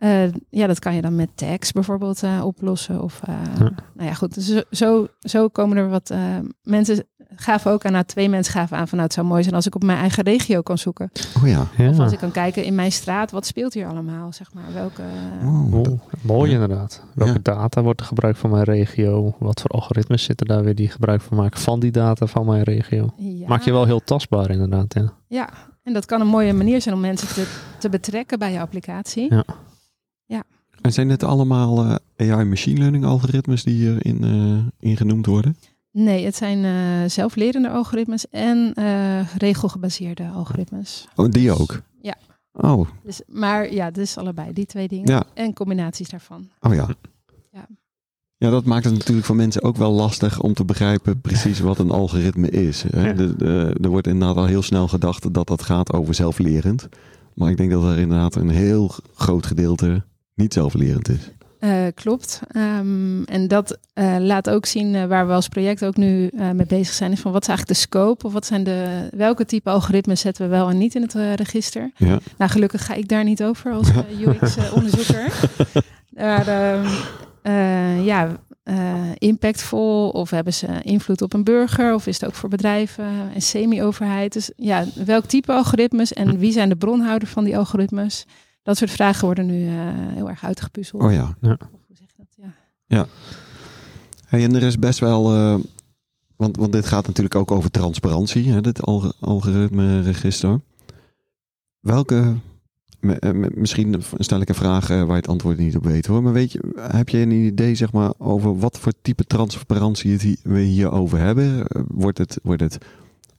Uh, 0.00 0.32
ja, 0.50 0.66
dat 0.66 0.78
kan 0.78 0.94
je 0.94 1.02
dan 1.02 1.16
met 1.16 1.28
tags 1.34 1.72
bijvoorbeeld 1.72 2.22
uh, 2.22 2.44
oplossen. 2.44 3.02
Of, 3.02 3.20
uh, 3.28 3.34
ja. 3.58 3.70
Nou 3.94 4.08
ja, 4.08 4.14
goed. 4.14 4.34
Dus 4.34 4.64
zo, 4.70 5.06
zo 5.20 5.48
komen 5.48 5.76
er 5.76 5.88
wat 5.88 6.14
mensen 6.62 7.06
gaven 7.34 7.70
ook 7.70 7.84
aan. 7.84 7.92
Nou, 7.92 8.04
twee 8.04 8.28
mensen 8.28 8.52
gaven 8.52 8.76
aan 8.76 8.88
van 8.88 8.98
nou, 8.98 9.08
het 9.08 9.12
zou 9.12 9.26
mooi 9.26 9.42
zijn 9.42 9.54
als 9.54 9.66
ik 9.66 9.74
op 9.74 9.82
mijn 9.82 9.98
eigen 9.98 10.24
regio 10.24 10.62
kan 10.62 10.78
zoeken. 10.78 11.10
Oh 11.36 11.48
ja. 11.48 11.66
ja. 11.76 11.88
Of 11.88 11.98
als 11.98 12.12
ik 12.12 12.18
kan 12.18 12.30
kijken 12.30 12.64
in 12.64 12.74
mijn 12.74 12.92
straat, 12.92 13.30
wat 13.30 13.46
speelt 13.46 13.74
hier 13.74 13.86
allemaal, 13.86 14.32
zeg 14.32 14.52
maar. 14.52 14.72
Welke... 14.74 15.02
Oh, 15.42 15.74
oh, 15.74 16.00
mooi 16.22 16.52
inderdaad. 16.52 17.04
Welke 17.14 17.32
ja. 17.32 17.54
data 17.54 17.82
wordt 17.82 18.00
er 18.00 18.06
gebruikt 18.06 18.38
van 18.38 18.50
mijn 18.50 18.64
regio? 18.64 19.34
Wat 19.38 19.60
voor 19.60 19.70
algoritmes 19.70 20.22
zitten 20.22 20.46
daar 20.46 20.64
weer 20.64 20.74
die 20.74 20.88
gebruik 20.88 21.20
van 21.20 21.36
maken 21.36 21.60
van 21.60 21.80
die 21.80 21.90
data 21.90 22.26
van 22.26 22.46
mijn 22.46 22.62
regio? 22.62 23.12
Ja. 23.16 23.48
Maak 23.48 23.62
je 23.62 23.72
wel 23.72 23.84
heel 23.84 24.00
tastbaar 24.00 24.50
inderdaad, 24.50 24.94
ja. 24.94 25.12
Ja, 25.26 25.48
en 25.82 25.92
dat 25.92 26.06
kan 26.06 26.20
een 26.20 26.26
mooie 26.26 26.52
manier 26.52 26.82
zijn 26.82 26.94
om 26.94 27.00
mensen 27.00 27.28
te, 27.28 27.46
te 27.78 27.88
betrekken 27.88 28.38
bij 28.38 28.52
je 28.52 28.60
applicatie. 28.60 29.34
Ja. 29.34 29.44
Ja. 30.28 30.42
En 30.80 30.92
zijn 30.92 31.08
het 31.08 31.22
allemaal 31.22 31.84
uh, 31.84 31.94
AI 32.16 32.44
machine 32.44 32.78
learning 32.78 33.04
algoritmes 33.04 33.64
die 33.64 33.74
hierin 33.74 34.24
uh, 34.24 34.90
in 34.90 34.96
genoemd 34.96 35.26
worden? 35.26 35.56
Nee, 35.90 36.24
het 36.24 36.36
zijn 36.36 36.58
uh, 36.58 37.08
zelflerende 37.08 37.70
algoritmes 37.70 38.28
en 38.30 38.72
regelgebaseerde 39.38 40.28
algoritmes. 40.28 41.08
Oh, 41.16 41.30
die 41.30 41.52
ook? 41.52 41.82
Ja. 42.02 42.16
Oh. 42.52 42.88
Dus, 43.02 43.20
maar 43.26 43.72
ja, 43.72 43.90
dus 43.90 44.16
allebei, 44.16 44.52
die 44.52 44.66
twee 44.66 44.88
dingen. 44.88 45.06
Ja. 45.06 45.24
En 45.34 45.52
combinaties 45.54 46.08
daarvan. 46.08 46.48
Oh 46.60 46.74
ja. 46.74 46.88
Ja. 47.52 47.66
Ja, 48.36 48.50
dat 48.50 48.64
maakt 48.64 48.84
het 48.84 48.94
natuurlijk 48.94 49.26
voor 49.26 49.36
mensen 49.36 49.62
ook 49.62 49.76
wel 49.76 49.92
lastig 49.92 50.40
om 50.40 50.54
te 50.54 50.64
begrijpen 50.64 51.20
precies 51.20 51.60
wat 51.60 51.78
een 51.78 51.90
algoritme 51.90 52.50
is. 52.50 52.82
Hè? 52.82 53.06
Ja. 53.06 53.12
De, 53.12 53.36
de, 53.36 53.76
er 53.82 53.88
wordt 53.88 54.06
inderdaad 54.06 54.36
al 54.36 54.46
heel 54.46 54.62
snel 54.62 54.88
gedacht 54.88 55.34
dat 55.34 55.46
dat 55.46 55.62
gaat 55.62 55.92
over 55.92 56.14
zelflerend. 56.14 56.88
Maar 57.34 57.50
ik 57.50 57.56
denk 57.56 57.70
dat 57.70 57.84
er 57.84 57.98
inderdaad 57.98 58.34
een 58.34 58.48
heel 58.48 58.90
groot 59.14 59.46
gedeelte 59.46 60.04
niet 60.38 60.52
zelflerend 60.52 61.08
is. 61.08 61.30
Uh, 61.60 61.86
klopt. 61.94 62.40
Um, 62.56 63.24
en 63.24 63.48
dat 63.48 63.78
uh, 63.94 64.16
laat 64.18 64.50
ook 64.50 64.66
zien 64.66 64.94
uh, 64.94 65.04
waar 65.04 65.26
we 65.26 65.32
als 65.32 65.48
project 65.48 65.84
ook 65.84 65.96
nu 65.96 66.30
mee 66.32 66.66
bezig 66.66 66.94
zijn. 66.94 67.12
Is 67.12 67.20
van 67.20 67.32
wat 67.32 67.42
is 67.42 67.48
eigenlijk 67.48 67.78
de 67.78 67.86
scope? 67.86 68.26
Of 68.26 68.32
wat 68.32 68.46
zijn 68.46 68.64
de, 68.64 69.08
welke 69.16 69.44
type 69.44 69.70
algoritmes 69.70 70.20
zetten 70.20 70.44
we 70.44 70.50
wel 70.50 70.68
en 70.68 70.78
niet 70.78 70.94
in 70.94 71.02
het 71.02 71.12
register? 71.12 71.90
Ja. 71.96 72.18
Nou, 72.36 72.50
gelukkig 72.50 72.84
ga 72.84 72.94
ik 72.94 73.08
daar 73.08 73.24
niet 73.24 73.42
over 73.42 73.72
als 73.72 73.90
UX-onderzoeker. 74.24 75.32
maar 76.14 76.44
ja, 78.02 78.36
impactvol 79.18 80.08
of 80.08 80.30
hebben 80.30 80.54
ze 80.54 80.66
invloed 80.82 81.22
op 81.22 81.32
een 81.32 81.44
burger 81.44 81.94
of 81.94 82.06
is 82.06 82.20
het 82.20 82.28
ook 82.28 82.34
voor 82.34 82.48
bedrijven 82.48 83.30
en 83.34 83.42
semi-overheid? 83.42 84.32
Dus 84.32 84.50
ja, 84.56 84.84
welk 85.04 85.24
type 85.24 85.52
algoritmes 85.52 86.12
en 86.12 86.38
wie 86.38 86.52
zijn 86.52 86.68
de 86.68 86.76
bronhouders 86.76 87.30
van 87.30 87.44
die 87.44 87.58
algoritmes? 87.58 88.26
Dat 88.68 88.76
soort 88.76 88.90
vragen 88.90 89.24
worden 89.24 89.46
nu 89.46 89.64
uh, 89.64 89.72
heel 89.94 90.28
erg 90.28 90.44
uitgepuzzeld. 90.44 91.02
Oh 91.02 91.12
ja. 91.12 91.36
ja. 91.40 91.56
Hoe 91.70 91.96
zeg 91.96 92.06
je 92.08 92.14
dat? 92.16 92.26
Ja. 92.36 92.54
Ja. 92.86 93.06
Hey, 94.26 94.44
en 94.44 94.54
er 94.54 94.62
is 94.62 94.78
best 94.78 94.98
wel, 94.98 95.34
uh, 95.34 95.58
want, 96.36 96.56
want 96.56 96.72
dit 96.72 96.86
gaat 96.86 97.06
natuurlijk 97.06 97.34
ook 97.34 97.50
over 97.50 97.70
transparantie, 97.70 98.52
hè, 98.52 98.60
dit 98.60 98.82
alg 98.82 99.12
algoritme 99.20 100.00
register. 100.00 100.60
Welke, 101.80 102.34
misschien 103.54 104.02
stel 104.18 104.40
ik 104.40 104.48
een 104.48 104.54
vraag 104.54 104.90
uh, 104.90 104.98
waar 104.98 105.06
je 105.06 105.12
het 105.12 105.28
antwoord 105.28 105.58
niet 105.58 105.76
op 105.76 105.84
weet 105.84 106.06
hoor, 106.06 106.22
maar 106.22 106.32
weet 106.32 106.52
je, 106.52 106.74
heb 106.80 107.08
je 107.08 107.18
een 107.18 107.30
idee 107.30 107.74
zeg 107.74 107.92
maar 107.92 108.12
over 108.18 108.58
wat 108.58 108.78
voor 108.78 108.92
type 109.02 109.24
transparantie 109.24 110.12
het 110.12 110.22
hier, 110.22 110.38
we 110.42 110.60
hier 110.60 110.92
over 110.92 111.18
hebben? 111.18 111.66
Wordt 111.88 112.18
het, 112.18 112.38
wordt 112.42 112.62
het 112.62 112.78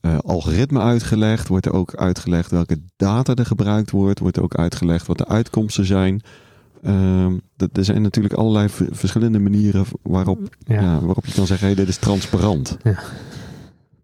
uh, 0.01 0.17
algoritme 0.17 0.79
uitgelegd? 0.79 1.47
Wordt 1.47 1.65
er 1.65 1.73
ook 1.73 1.95
uitgelegd 1.95 2.51
welke 2.51 2.81
data 2.95 3.33
er 3.33 3.45
gebruikt 3.45 3.91
wordt? 3.91 4.19
Wordt 4.19 4.37
er 4.37 4.43
ook 4.43 4.55
uitgelegd 4.55 5.07
wat 5.07 5.17
de 5.17 5.27
uitkomsten 5.27 5.85
zijn? 5.85 6.21
Uh, 6.83 7.25
er 7.73 7.85
zijn 7.85 8.01
natuurlijk 8.01 8.33
allerlei 8.33 8.67
verschillende 8.91 9.39
manieren 9.39 9.85
waarop, 10.01 10.55
ja. 10.65 10.81
Ja, 10.81 10.99
waarop 10.99 11.25
je 11.25 11.33
kan 11.33 11.47
zeggen: 11.47 11.67
hey, 11.67 11.75
dit 11.75 11.87
is 11.87 11.97
transparant. 11.97 12.77
Ja. 12.83 12.99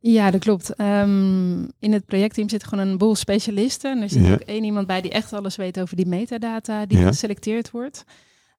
Ja, 0.07 0.31
dat 0.31 0.41
klopt. 0.41 0.79
Um, 0.79 1.71
in 1.79 1.93
het 1.93 2.05
projectteam 2.05 2.49
zit 2.49 2.63
gewoon 2.63 2.87
een 2.87 2.97
boel 2.97 3.15
specialisten. 3.15 3.91
En 3.91 4.01
er 4.01 4.09
zit 4.09 4.31
ook 4.31 4.39
één 4.39 4.63
iemand 4.63 4.87
bij 4.87 5.01
die 5.01 5.11
echt 5.11 5.33
alles 5.33 5.55
weet 5.55 5.79
over 5.79 5.95
die 5.95 6.07
metadata 6.07 6.85
die 6.85 6.97
geselecteerd 6.97 7.71
wordt. 7.71 8.03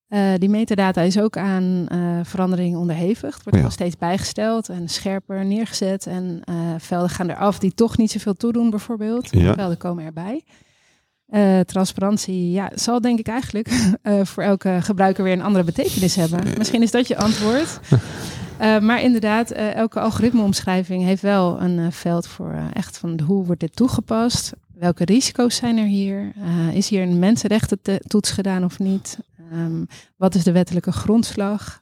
Uh, 0.08 0.32
die 0.38 0.48
metadata 0.48 1.00
is 1.00 1.18
ook 1.18 1.36
aan 1.36 1.86
uh, 1.92 2.20
verandering 2.22 2.76
onderhevig. 2.76 3.34
Het 3.34 3.42
wordt 3.42 3.58
ja. 3.58 3.64
nog 3.64 3.72
steeds 3.72 3.96
bijgesteld 3.96 4.68
en 4.68 4.88
scherper 4.88 5.44
neergezet. 5.44 6.06
En 6.06 6.42
uh, 6.50 6.54
velden 6.78 7.10
gaan 7.10 7.30
eraf 7.30 7.58
die 7.58 7.74
toch 7.74 7.96
niet 7.96 8.10
zoveel 8.10 8.34
toedoen, 8.34 8.70
bijvoorbeeld. 8.70 9.28
Ja. 9.30 9.54
Velden 9.54 9.76
komen 9.76 10.04
erbij. 10.04 10.44
transparantie 11.64 12.50
ja, 12.50 12.70
zal 12.74 13.00
denk 13.00 13.18
ik 13.18 13.28
eigenlijk 13.28 13.68
voor 14.30 14.42
elke 14.42 14.78
gebruiker 14.82 15.24
weer 15.24 15.32
een 15.32 15.42
andere 15.42 15.64
betekenis 15.64 16.14
hebben. 16.14 16.40
Misschien 16.58 16.82
is 16.82 16.90
dat 16.90 17.08
je 17.08 17.16
antwoord. 17.16 17.80
maar 18.88 19.02
inderdaad, 19.02 19.50
elke 19.50 20.00
algoritmeomschrijving 20.00 21.04
heeft 21.04 21.22
wel 21.22 21.60
een 21.60 21.92
veld 21.92 22.26
voor 22.26 22.54
echt 22.72 22.98
van 22.98 23.20
hoe 23.20 23.44
wordt 23.44 23.60
dit 23.60 23.76
toegepast? 23.76 24.52
Welke 24.74 25.04
risico's 25.04 25.56
zijn 25.56 25.78
er 25.78 25.86
hier? 25.86 26.32
is 26.72 26.88
hier 26.88 27.02
een 27.02 27.18
mensenrechtentoets 27.18 28.30
gedaan 28.30 28.64
of 28.64 28.78
niet? 28.78 29.18
Um, 29.52 29.86
wat 30.16 30.34
is 30.34 30.44
de 30.44 30.52
wettelijke 30.52 30.92
grondslag? 30.92 31.80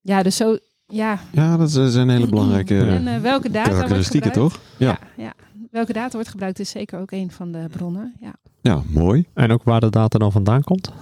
Ja, 0.00 0.22
dus 0.22 0.36
zo, 0.36 0.58
ja. 0.86 1.18
Ja, 1.32 1.56
dat 1.56 1.70
zijn 1.70 2.08
hele 2.08 2.26
belangrijke 2.26 2.78
en, 2.86 3.06
uh, 3.06 3.16
welke 3.16 3.50
data 3.50 3.70
karakteristieken, 3.70 4.32
wordt 4.32 4.54
toch? 4.54 4.62
Ja. 4.76 4.98
ja. 5.16 5.22
Ja, 5.24 5.32
welke 5.70 5.92
data 5.92 6.12
wordt 6.12 6.28
gebruikt 6.28 6.58
is 6.58 6.70
zeker 6.70 7.00
ook 7.00 7.10
een 7.10 7.30
van 7.30 7.52
de 7.52 7.66
bronnen. 7.70 8.14
Ja, 8.20 8.34
ja 8.60 8.82
mooi. 8.86 9.26
En 9.34 9.50
ook 9.50 9.62
waar 9.62 9.80
de 9.80 9.90
data 9.90 10.18
dan 10.18 10.32
vandaan 10.32 10.62
komt? 10.62 10.92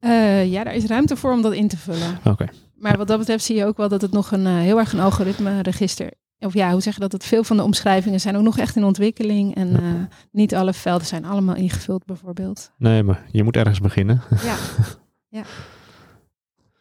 Uh, 0.00 0.52
ja, 0.52 0.64
daar 0.64 0.74
is 0.74 0.84
ruimte 0.84 1.16
voor 1.16 1.32
om 1.32 1.42
dat 1.42 1.52
in 1.52 1.68
te 1.68 1.76
vullen. 1.76 2.16
Oké. 2.18 2.28
Okay. 2.28 2.48
Maar 2.74 2.96
wat 2.96 3.08
dat 3.08 3.18
betreft 3.18 3.44
zie 3.44 3.56
je 3.56 3.64
ook 3.64 3.76
wel 3.76 3.88
dat 3.88 4.02
het 4.02 4.12
nog 4.12 4.32
een 4.32 4.46
uh, 4.46 4.54
heel 4.54 4.78
erg 4.78 4.92
een 4.92 5.00
algoritme 5.00 5.62
register 5.62 6.12
of 6.46 6.54
ja, 6.54 6.72
hoe 6.72 6.80
zeg 6.80 6.94
je 6.94 7.00
dat? 7.00 7.12
Het 7.12 7.24
veel 7.24 7.44
van 7.44 7.56
de 7.56 7.62
omschrijvingen 7.62 8.20
zijn 8.20 8.36
ook 8.36 8.42
nog 8.42 8.58
echt 8.58 8.76
in 8.76 8.84
ontwikkeling. 8.84 9.54
En 9.54 9.70
ja. 9.70 9.78
uh, 9.78 10.00
niet 10.30 10.54
alle 10.54 10.72
velden 10.72 11.06
zijn 11.06 11.24
allemaal 11.24 11.54
ingevuld, 11.54 12.04
bijvoorbeeld. 12.04 12.70
Nee, 12.78 13.02
maar 13.02 13.22
je 13.30 13.42
moet 13.42 13.56
ergens 13.56 13.80
beginnen. 13.80 14.22
Ja. 14.42 14.56
ja. 15.32 15.42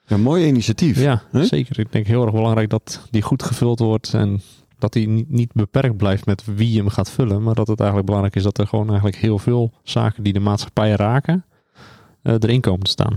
Ja, 0.06 0.18
mooi 0.18 0.46
initiatief. 0.46 1.00
Ja, 1.00 1.24
zeker. 1.32 1.80
Ik 1.80 1.92
denk 1.92 2.08
heel 2.08 2.24
erg 2.24 2.32
belangrijk 2.32 2.70
dat 2.70 3.08
die 3.10 3.22
goed 3.22 3.44
gevuld 3.44 3.80
wordt. 3.80 4.14
En 4.14 4.42
dat 4.80 4.94
die 4.94 5.08
niet, 5.08 5.32
niet 5.32 5.54
beperkt 5.54 5.98
blijft 5.98 6.26
met 6.26 6.44
wie 6.56 6.78
hem 6.78 6.90
gaat 6.90 7.12
vullen. 7.12 7.44
Maar 7.44 7.56
dat 7.56 7.68
het 7.68 7.80
eigenlijk 7.80 8.08
belangrijk 8.08 8.38
is 8.38 8.44
dat 8.44 8.58
er 8.58 8.68
gewoon 8.68 8.88
eigenlijk 8.88 9.18
heel 9.18 9.40
veel 9.40 9.72
zaken 9.84 10.24
die 10.24 10.34
de 10.34 10.40
maatschappij 10.40 10.92
raken, 10.92 11.46
uh, 12.24 12.34
erin 12.40 12.62
komen 12.62 12.84
te 12.84 12.92
staan. 12.92 13.16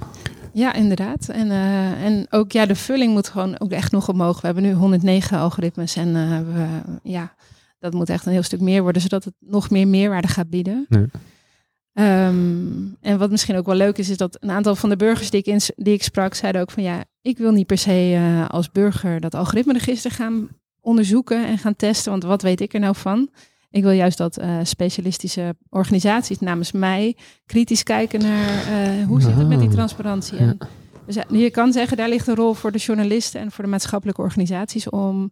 Ja, 0.52 0.74
inderdaad. 0.74 1.28
En, 1.28 1.46
uh, 1.46 2.04
en 2.04 2.26
ook 2.30 2.52
ja, 2.52 2.66
de 2.66 2.74
vulling 2.74 3.12
moet 3.12 3.28
gewoon 3.28 3.60
ook 3.60 3.70
echt 3.70 3.92
nog 3.92 4.08
omhoog. 4.08 4.40
We 4.40 4.46
hebben 4.46 4.64
nu 4.64 4.72
109 4.72 5.38
algoritmes 5.38 5.96
en 5.96 6.08
uh, 6.08 6.38
we, 6.38 6.66
ja, 7.02 7.34
dat 7.78 7.92
moet 7.92 8.08
echt 8.08 8.26
een 8.26 8.32
heel 8.32 8.42
stuk 8.42 8.60
meer 8.60 8.82
worden, 8.82 9.02
zodat 9.02 9.24
het 9.24 9.34
nog 9.38 9.70
meer 9.70 9.88
meerwaarde 9.88 10.28
gaat 10.28 10.50
bieden. 10.50 10.86
Nee. 10.88 11.06
Um, 11.94 12.96
en 13.00 13.18
wat 13.18 13.30
misschien 13.30 13.56
ook 13.56 13.66
wel 13.66 13.74
leuk 13.74 13.98
is, 13.98 14.08
is 14.08 14.16
dat 14.16 14.36
een 14.40 14.50
aantal 14.50 14.76
van 14.76 14.88
de 14.88 14.96
burgers 14.96 15.30
die 15.30 15.40
ik, 15.40 15.46
in, 15.46 15.60
die 15.76 15.94
ik 15.94 16.02
sprak, 16.02 16.34
zeiden 16.34 16.60
ook 16.60 16.70
van 16.70 16.82
ja, 16.82 17.04
ik 17.22 17.38
wil 17.38 17.52
niet 17.52 17.66
per 17.66 17.78
se 17.78 18.12
uh, 18.12 18.48
als 18.48 18.70
burger 18.70 19.20
dat 19.20 19.34
algoritmeregister 19.34 20.10
gaan 20.10 20.48
onderzoeken 20.80 21.46
en 21.46 21.58
gaan 21.58 21.76
testen, 21.76 22.10
want 22.10 22.22
wat 22.22 22.42
weet 22.42 22.60
ik 22.60 22.74
er 22.74 22.80
nou 22.80 22.96
van? 22.96 23.28
Ik 23.70 23.82
wil 23.82 23.92
juist 23.92 24.18
dat 24.18 24.38
uh, 24.38 24.58
specialistische 24.62 25.56
organisaties 25.68 26.38
namens 26.38 26.72
mij 26.72 27.16
kritisch 27.46 27.82
kijken 27.82 28.20
naar 28.20 28.48
uh, 28.98 29.06
hoe 29.06 29.20
zit 29.20 29.34
het 29.34 29.48
met 29.48 29.60
die 29.60 29.68
transparantie. 29.68 30.38
En 30.38 30.58
dus 31.06 31.16
je 31.28 31.50
kan 31.50 31.72
zeggen, 31.72 31.96
daar 31.96 32.08
ligt 32.08 32.26
een 32.26 32.34
rol 32.34 32.54
voor 32.54 32.72
de 32.72 32.78
journalisten 32.78 33.40
en 33.40 33.50
voor 33.50 33.64
de 33.64 33.70
maatschappelijke 33.70 34.22
organisaties 34.22 34.90
om 34.90 35.30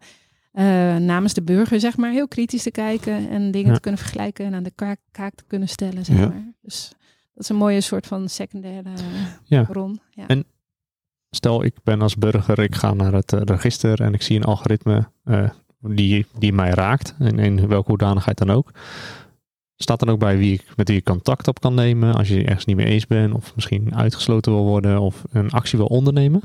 uh, 0.52 0.96
namens 0.96 1.34
de 1.34 1.42
burger, 1.42 1.80
zeg 1.80 1.96
maar, 1.96 2.10
heel 2.10 2.28
kritisch 2.28 2.62
te 2.62 2.70
kijken 2.70 3.30
en 3.30 3.50
dingen 3.50 3.68
Ja. 3.68 3.74
te 3.74 3.80
kunnen 3.80 4.00
vergelijken 4.00 4.44
en 4.46 4.54
aan 4.54 4.62
de 4.62 4.72
kaak, 4.74 4.98
kaak 5.10 5.34
te 5.34 5.44
kunnen 5.46 5.68
stellen, 5.68 6.04
zeg 6.04 6.16
Ja. 6.18 6.26
maar. 6.28 6.52
Dus 6.62 6.88
dat 7.34 7.42
is 7.42 7.48
een 7.48 7.56
mooie 7.56 7.80
soort 7.80 8.06
van 8.06 8.28
secundaire 8.28 8.90
Ja. 9.44 9.62
bron. 9.62 10.00
Ja. 10.10 10.26
En- 10.26 10.44
Stel, 11.34 11.64
ik 11.64 11.74
ben 11.82 12.02
als 12.02 12.16
burger, 12.16 12.58
ik 12.58 12.74
ga 12.74 12.94
naar 12.94 13.12
het 13.12 13.32
eh, 13.32 13.40
register 13.44 14.00
en 14.00 14.14
ik 14.14 14.22
zie 14.22 14.36
een 14.36 14.44
algoritme 14.44 15.08
eh, 15.24 15.48
die, 15.80 16.26
die 16.38 16.52
mij 16.52 16.70
raakt, 16.70 17.14
in, 17.18 17.38
in 17.38 17.66
welke 17.68 17.88
hoedanigheid 17.88 18.38
dan 18.38 18.50
ook. 18.50 18.70
Staat 19.76 20.00
dan 20.00 20.08
ook 20.08 20.18
bij 20.18 20.38
wie 20.38 20.52
ik, 20.52 20.64
met 20.76 20.88
wie 20.88 20.96
ik 20.98 21.04
contact 21.04 21.48
op 21.48 21.60
kan 21.60 21.74
nemen 21.74 22.14
als 22.14 22.28
je 22.28 22.44
ergens 22.44 22.64
niet 22.64 22.76
mee 22.76 22.86
eens 22.86 23.06
bent 23.06 23.34
of 23.34 23.54
misschien 23.54 23.94
uitgesloten 23.94 24.52
wil 24.52 24.64
worden 24.64 25.00
of 25.00 25.22
een 25.30 25.50
actie 25.50 25.78
wil 25.78 25.86
ondernemen? 25.86 26.40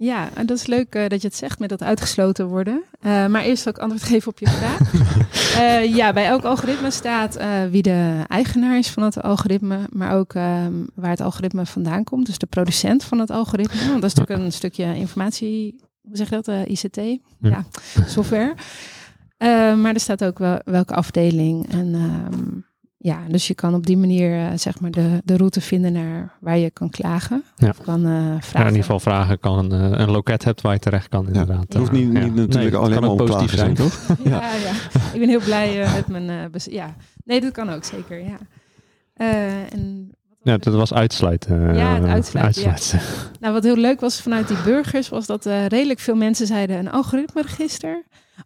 Ja, 0.00 0.28
en 0.34 0.46
dat 0.46 0.56
is 0.56 0.66
leuk 0.66 0.94
uh, 0.94 1.08
dat 1.08 1.20
je 1.22 1.28
het 1.28 1.36
zegt 1.36 1.58
met 1.58 1.68
dat 1.68 1.82
uitgesloten 1.82 2.46
worden. 2.46 2.82
Uh, 3.06 3.26
maar 3.26 3.42
eerst 3.42 3.68
ook 3.68 3.78
antwoord 3.78 4.02
geven 4.12 4.30
op 4.30 4.38
je 4.38 4.46
vraag. 4.46 4.92
uh, 4.94 5.94
ja, 5.98 6.12
bij 6.12 6.26
elk 6.26 6.44
algoritme 6.44 6.90
staat 6.90 7.38
wie 7.70 7.82
de 7.82 8.24
eigenaar 8.28 8.78
is 8.78 8.90
van 8.90 9.02
het 9.02 9.22
algoritme, 9.22 9.78
maar 9.92 10.16
ook 10.16 10.34
um, 10.34 10.86
waar 10.94 11.10
het 11.10 11.20
algoritme 11.20 11.66
vandaan 11.66 12.04
komt. 12.04 12.26
Dus 12.26 12.38
de 12.38 12.46
producent 12.46 13.04
van 13.04 13.18
het 13.18 13.30
algoritme. 13.30 13.88
Want 13.88 14.00
dat 14.00 14.10
is 14.10 14.14
natuurlijk 14.14 14.46
een 14.46 14.52
stukje 14.52 14.96
informatie, 14.96 15.80
hoe 16.02 16.16
zeg 16.16 16.30
je 16.30 16.40
dat, 16.40 16.68
ICT? 16.68 16.96
Ja, 16.96 17.18
ja 17.40 17.64
software. 18.06 18.54
maar 19.76 19.94
er 19.94 20.00
staat 20.00 20.24
ook 20.24 20.38
wel 20.38 20.60
welke 20.64 20.94
afdeling 20.94 21.72
en... 21.72 21.94
Um, 21.94 22.67
ja, 23.08 23.24
dus 23.28 23.46
je 23.46 23.54
kan 23.54 23.74
op 23.74 23.86
die 23.86 23.96
manier 23.96 24.30
uh, 24.30 24.46
zeg 24.54 24.80
maar 24.80 24.90
de, 24.90 25.20
de 25.24 25.36
route 25.36 25.60
vinden 25.60 25.92
naar 25.92 26.32
waar 26.40 26.58
je 26.58 26.70
kan 26.70 26.90
klagen. 26.90 27.44
Ja. 27.56 27.68
Of 27.68 27.80
kan, 27.82 28.06
uh, 28.06 28.16
vragen. 28.16 28.52
Ja, 28.52 28.60
in 28.60 28.66
ieder 28.66 28.80
geval 28.80 29.00
vragen 29.00 29.40
kan 29.40 29.74
uh, 29.74 29.90
een 29.90 30.10
loket 30.10 30.44
hebt 30.44 30.60
waar 30.60 30.72
je 30.72 30.78
terecht 30.78 31.08
kan 31.08 31.26
inderdaad. 31.26 31.62
Het 31.62 31.74
hoeft 31.74 31.92
niet, 31.92 32.12
niet 32.12 32.34
natuurlijk 32.34 32.54
nee, 32.54 32.76
alleen 32.76 33.00
maar 33.00 33.14
positief 33.14 33.54
zijn, 33.54 33.74
toch? 33.74 34.06
ja. 34.24 34.40
ja, 34.54 34.72
ik 35.12 35.18
ben 35.18 35.28
heel 35.28 35.40
blij 35.40 35.86
met 35.94 36.08
mijn... 36.08 36.50
ja, 36.70 36.94
nee, 37.24 37.40
dat 37.40 37.52
kan 37.52 37.70
ook 37.70 37.84
zeker, 37.84 38.24
ja. 38.24 38.38
en 39.68 40.10
ja, 40.42 40.56
dat 40.56 40.74
was 40.74 40.92
uitsluiten. 40.92 41.74
ja, 41.74 41.94
het 41.94 42.04
uitsluiten. 42.04 42.64
uitsluiten. 42.64 42.98
Ja. 42.98 43.36
Nou, 43.40 43.52
wat 43.52 43.62
heel 43.62 43.76
leuk 43.76 44.00
was 44.00 44.20
vanuit 44.20 44.48
die 44.48 44.62
burgers, 44.64 45.08
was 45.08 45.26
dat 45.26 45.46
uh, 45.46 45.66
redelijk 45.66 46.00
veel 46.00 46.16
mensen 46.16 46.46
zeiden 46.46 46.78
een 46.78 46.90
algoritmeregister. 46.90 48.04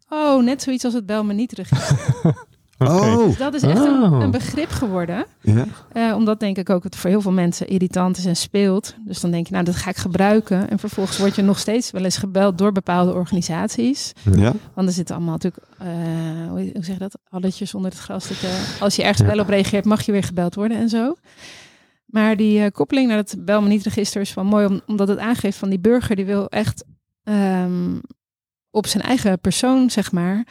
Oh, 0.09 0.43
net 0.43 0.63
zoiets 0.63 0.85
als 0.85 0.95
het 0.95 1.07
bel 1.07 1.25
me 1.25 1.33
niet 1.33 1.53
register. 1.53 1.97
Oh. 2.79 3.27
Dus 3.27 3.37
dat 3.37 3.55
is 3.55 3.63
echt 3.63 3.79
een, 3.79 4.03
een, 4.03 4.31
begrip 4.31 4.71
geworden. 4.71 5.25
Ja. 5.41 5.67
Uh, 5.93 6.17
omdat 6.17 6.41
denk 6.41 6.57
ik 6.57 6.71
ook 6.71 6.83
het 6.83 6.97
voor 6.97 7.11
heel 7.11 7.21
veel 7.21 7.33
mensen 7.33 7.69
irritant 7.69 8.17
is 8.17 8.25
en 8.25 8.37
speelt. 8.37 8.95
Dus 9.05 9.21
dan 9.21 9.31
denk 9.31 9.47
je, 9.47 9.53
nou 9.53 9.65
dat 9.65 9.77
ga 9.77 9.91
ik 9.91 9.97
gebruiken. 9.97 10.71
En 10.71 10.79
vervolgens 10.79 11.19
word 11.19 11.37
je 11.37 11.43
nog 11.43 11.59
steeds 11.59 11.91
wel 11.91 12.05
eens 12.05 12.17
gebeld 12.17 12.59
door 12.59 12.73
bepaalde 12.73 13.15
organisaties. 13.15 14.13
Ja. 14.37 14.53
Want 14.75 14.89
er 14.89 14.95
zitten 14.95 15.15
allemaal 15.15 15.33
natuurlijk, 15.33 15.67
uh, 15.83 16.49
hoe 16.49 16.71
zeg 16.73 16.95
je 16.95 16.99
dat, 16.99 17.19
alletjes 17.29 17.75
onder 17.75 17.91
het 17.91 18.01
gras. 18.01 18.29
Dat, 18.29 18.37
als 18.81 18.97
je 18.97 19.03
ergens 19.03 19.29
ja. 19.29 19.35
wel 19.35 19.45
op 19.45 19.49
reageert, 19.49 19.85
mag 19.85 20.03
je 20.03 20.13
weer 20.13 20.25
gebeld 20.25 20.55
worden 20.55 20.77
en 20.77 20.89
zo. 20.89 21.15
Maar 22.07 22.37
die 22.37 22.59
uh, 22.59 22.67
koppeling 22.73 23.09
naar 23.09 23.17
het 23.17 23.37
bel 23.39 23.63
me 23.63 23.69
niet 23.69 23.85
register 23.85 24.21
is 24.21 24.35
wel 24.35 24.45
mooi. 24.45 24.67
Om, 24.67 24.81
omdat 24.87 25.09
het 25.09 25.19
aangeeft 25.19 25.59
van 25.59 25.69
die 25.69 25.81
burger, 25.81 26.17
die 26.17 26.25
wil 26.25 26.49
echt 26.49 26.85
um, 27.25 28.01
op 28.71 28.87
zijn 28.87 29.03
eigen 29.03 29.39
persoon, 29.41 29.91
zeg 29.91 30.13
maar... 30.13 30.47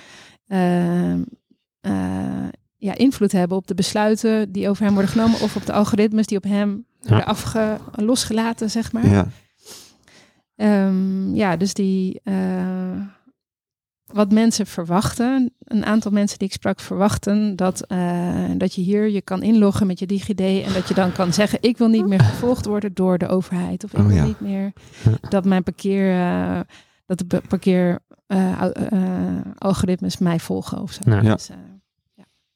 Uh, 1.81 2.47
ja, 2.77 2.95
invloed 2.95 3.31
hebben 3.31 3.57
op 3.57 3.67
de 3.67 3.73
besluiten 3.73 4.51
die 4.51 4.69
over 4.69 4.83
hem 4.83 4.93
worden 4.93 5.11
genomen 5.11 5.41
of 5.41 5.55
op 5.55 5.65
de 5.65 5.73
algoritmes 5.73 6.25
die 6.27 6.37
op 6.37 6.43
hem 6.43 6.85
worden 6.99 7.25
afge 7.25 7.77
losgelaten, 7.95 8.69
zeg 8.69 8.91
maar. 8.91 9.07
Ja, 9.07 9.27
um, 10.55 11.35
ja 11.35 11.57
dus 11.57 11.73
die 11.73 12.21
uh, 12.23 13.01
wat 14.05 14.31
mensen 14.31 14.65
verwachten, 14.65 15.53
een 15.63 15.85
aantal 15.85 16.11
mensen 16.11 16.37
die 16.37 16.47
ik 16.47 16.53
sprak 16.53 16.79
verwachten 16.79 17.55
dat, 17.55 17.85
uh, 17.87 18.49
dat 18.57 18.75
je 18.75 18.81
hier 18.81 19.09
je 19.09 19.21
kan 19.21 19.43
inloggen 19.43 19.87
met 19.87 19.99
je 19.99 20.05
DigiD 20.05 20.39
en 20.39 20.73
dat 20.73 20.87
je 20.87 20.93
dan 20.93 21.11
kan 21.11 21.33
zeggen 21.33 21.57
ik 21.61 21.77
wil 21.77 21.87
niet 21.87 22.07
meer 22.07 22.21
gevolgd 22.23 22.65
worden 22.65 22.93
door 22.93 23.17
de 23.17 23.27
overheid 23.27 23.83
of 23.83 23.93
ik 23.93 23.99
oh, 23.99 24.05
wil 24.05 24.15
ja. 24.15 24.25
niet 24.25 24.39
meer 24.39 24.73
dat 25.29 25.45
mijn 25.45 25.63
parkeer 25.63 26.15
dat 27.05 27.23
de 27.29 27.41
parkeer 27.47 27.99
algoritmes 29.57 30.17
mij 30.17 30.39
volgen 30.39 30.81
of 30.81 30.91
zo. 30.91 31.01
Ja. 31.05 31.21
Dus, 31.21 31.49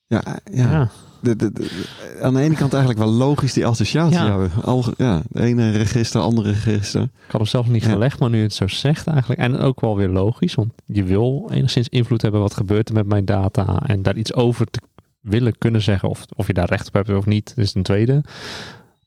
ja, 0.08 0.24
ja. 0.52 0.72
Ja. 0.72 0.90
De, 1.22 1.36
de, 1.36 1.52
de- 1.52 2.20
aan 2.22 2.34
de 2.34 2.42
ene 2.42 2.56
kant 2.56 2.74
eigenlijk 2.74 3.04
wel 3.04 3.14
logisch 3.14 3.54
die 3.54 3.66
associatie 3.66 4.18
Ja. 4.20 4.26
hebben. 4.30 4.52
Al, 4.64 4.84
ja, 4.98 5.22
de 5.30 5.42
ene 5.42 5.72
register, 5.72 6.22
andere 6.22 6.50
register. 6.52 7.02
Ik 7.02 7.10
had 7.32 7.32
hem 7.42 7.46
zelf 7.46 7.68
niet 7.68 7.84
Ja. 7.84 7.90
gelegd, 7.90 8.20
maar 8.20 8.30
nu 8.30 8.42
het 8.42 8.54
zo 8.54 8.68
zegt 8.68 9.08
eigenlijk. 9.08 9.40
En 9.40 9.58
ook 9.58 9.82
wel 9.82 9.96
weer 9.96 10.10
logisch, 10.10 10.56
want 10.56 10.72
je 10.86 11.04
wil 11.04 11.50
enigszins 11.52 11.90
invloed 11.90 12.22
hebben. 12.22 12.42
Wat 12.42 12.54
gebeurt 12.54 12.88
er 12.90 12.96
met 12.96 13.08
mijn 13.08 13.26
data? 13.26 13.80
En 13.86 14.02
daar 14.02 14.16
iets 14.18 14.34
over 14.34 14.66
te 14.66 14.80
willen 15.22 15.58
kunnen 15.58 15.82
zeggen. 15.82 16.10
Of, 16.10 16.26
of 16.36 16.48
je 16.48 16.54
daar 16.54 16.70
recht 16.70 16.88
op 16.88 16.94
hebt 16.94 17.10
of 17.10 17.26
niet, 17.26 17.54
is 17.56 17.74
een 17.76 17.84
tweede. 17.84 18.24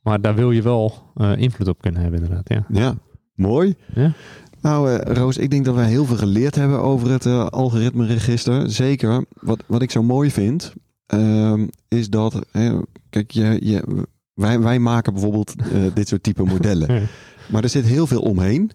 Maar 0.02 0.20
daar 0.20 0.34
wil 0.34 0.50
je 0.50 0.62
wel 0.62 0.94
eh, 1.14 1.36
invloed 1.36 1.68
op 1.68 1.80
kunnen 1.80 2.00
hebben 2.02 2.20
inderdaad. 2.20 2.48
Ja. 2.48 2.64
Ja, 2.68 2.94
mooi. 3.34 3.74
Ja. 3.94 4.12
Nou, 4.60 4.92
eh, 4.92 5.14
Roos, 5.14 5.36
ik 5.38 5.50
denk 5.50 5.64
dat 5.64 5.74
wij 5.74 5.88
heel 5.88 6.04
veel 6.04 6.16
geleerd 6.16 6.54
hebben 6.54 6.80
over 6.82 7.10
het 7.10 7.26
eh 7.26 7.46
algoritme-register. 7.46 8.70
Zeker. 8.70 9.24
Wat, 9.40 9.62
wat 9.66 9.82
ik 9.82 9.90
zo 9.90 10.02
mooi 10.02 10.30
vind, 10.30 10.72
ehm, 11.08 11.66
is 11.88 12.10
dat, 12.10 12.46
hè, 12.50 12.78
kijk, 13.10 13.30
je, 13.30 13.58
je, 13.62 14.06
wij, 14.38 14.60
wij 14.60 14.78
maken 14.78 15.12
bijvoorbeeld 15.12 15.54
eh, 15.58 15.82
dit 15.94 16.08
soort 16.08 16.22
type 16.22 16.42
modellen. 16.42 16.94
Ja. 16.94 17.02
Maar 17.48 17.62
er 17.62 17.68
zit 17.68 17.84
heel 17.84 18.06
veel 18.06 18.20
omheen. 18.20 18.70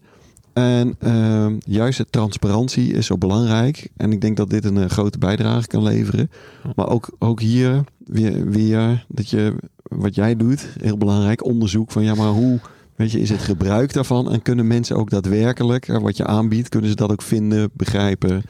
En 0.54 0.96
ehm, 1.00 1.56
juist 1.60 1.98
de 1.98 2.06
transparantie 2.10 2.94
is 2.94 3.06
zo 3.06 3.18
belangrijk. 3.18 3.90
En 3.98 4.12
ik 4.12 4.22
denk 4.22 4.38
dat 4.38 4.50
dit 4.50 4.66
een 4.66 4.78
eh, 4.78 4.90
grote 4.90 5.18
bijdrage 5.18 5.68
kan 5.68 5.84
leveren. 5.84 6.32
Maar 6.76 6.88
ook, 6.88 7.16
ook 7.20 7.40
hier 7.40 7.84
weer, 7.98 8.50
weer 8.50 9.06
dat 9.08 9.30
je 9.30 9.56
wat 9.84 10.16
jij 10.16 10.36
doet, 10.36 10.68
heel 10.82 10.98
belangrijk, 10.98 11.46
onderzoek 11.46 11.92
van 11.92 12.04
ja, 12.04 12.16
maar 12.16 12.28
hoe 12.28 12.60
weet 12.96 13.12
je, 13.12 13.20
is 13.20 13.30
het 13.30 13.42
gebruik 13.42 13.94
daarvan? 13.94 14.32
En 14.32 14.42
kunnen 14.42 14.68
mensen 14.68 14.96
ook 14.96 15.10
daadwerkelijk 15.10 15.88
eh, 15.88 15.98
wat 15.98 16.18
je 16.18 16.26
aanbiedt, 16.26 16.70
kunnen 16.70 16.90
ze 16.90 16.96
dat 16.96 17.12
ook 17.12 17.22
vinden, 17.22 17.70
begrijpen, 17.74 18.44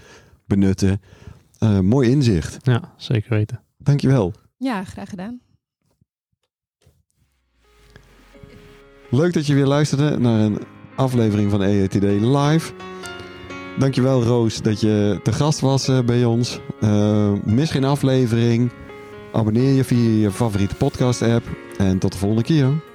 benutten? 0.46 1.02
Mooi 1.82 2.10
inzicht. 2.10 2.58
ja, 2.62 2.93
zeker 2.98 3.30
weten. 3.30 3.62
Dankjewel. 3.84 4.34
Ja, 4.58 4.84
graag 4.84 5.10
gedaan. 5.10 5.41
Leuk 9.10 9.34
dat 9.34 9.48
je 9.48 9.54
weer 9.54 9.65
luisterde 9.65 10.19
naar 10.19 10.39
een 10.39 10.60
aflevering 10.96 11.52
van 11.52 11.62
EATD 11.62 12.04
Live. 12.22 12.74
Dankjewel 13.80 14.24
Roos 14.24 14.62
dat 14.62 14.82
je 14.82 15.19
te 15.24 15.34
gast 15.34 15.60
was 15.60 15.88
eh, 15.88 16.00
bij 16.02 16.26
ons. 16.26 16.60
Eh, 16.82 17.34
mis 17.43 17.72
geen 17.72 17.84
aflevering. 17.84 18.72
Abonneer 19.32 19.74
je 19.74 19.84
via 19.84 20.10
je 20.10 20.32
favoriete 20.32 20.76
podcast 20.76 21.22
app. 21.22 21.46
En 21.78 22.00
tot 22.00 22.12
de 22.12 22.17
volgende 22.17 22.43
keer. 22.43 22.93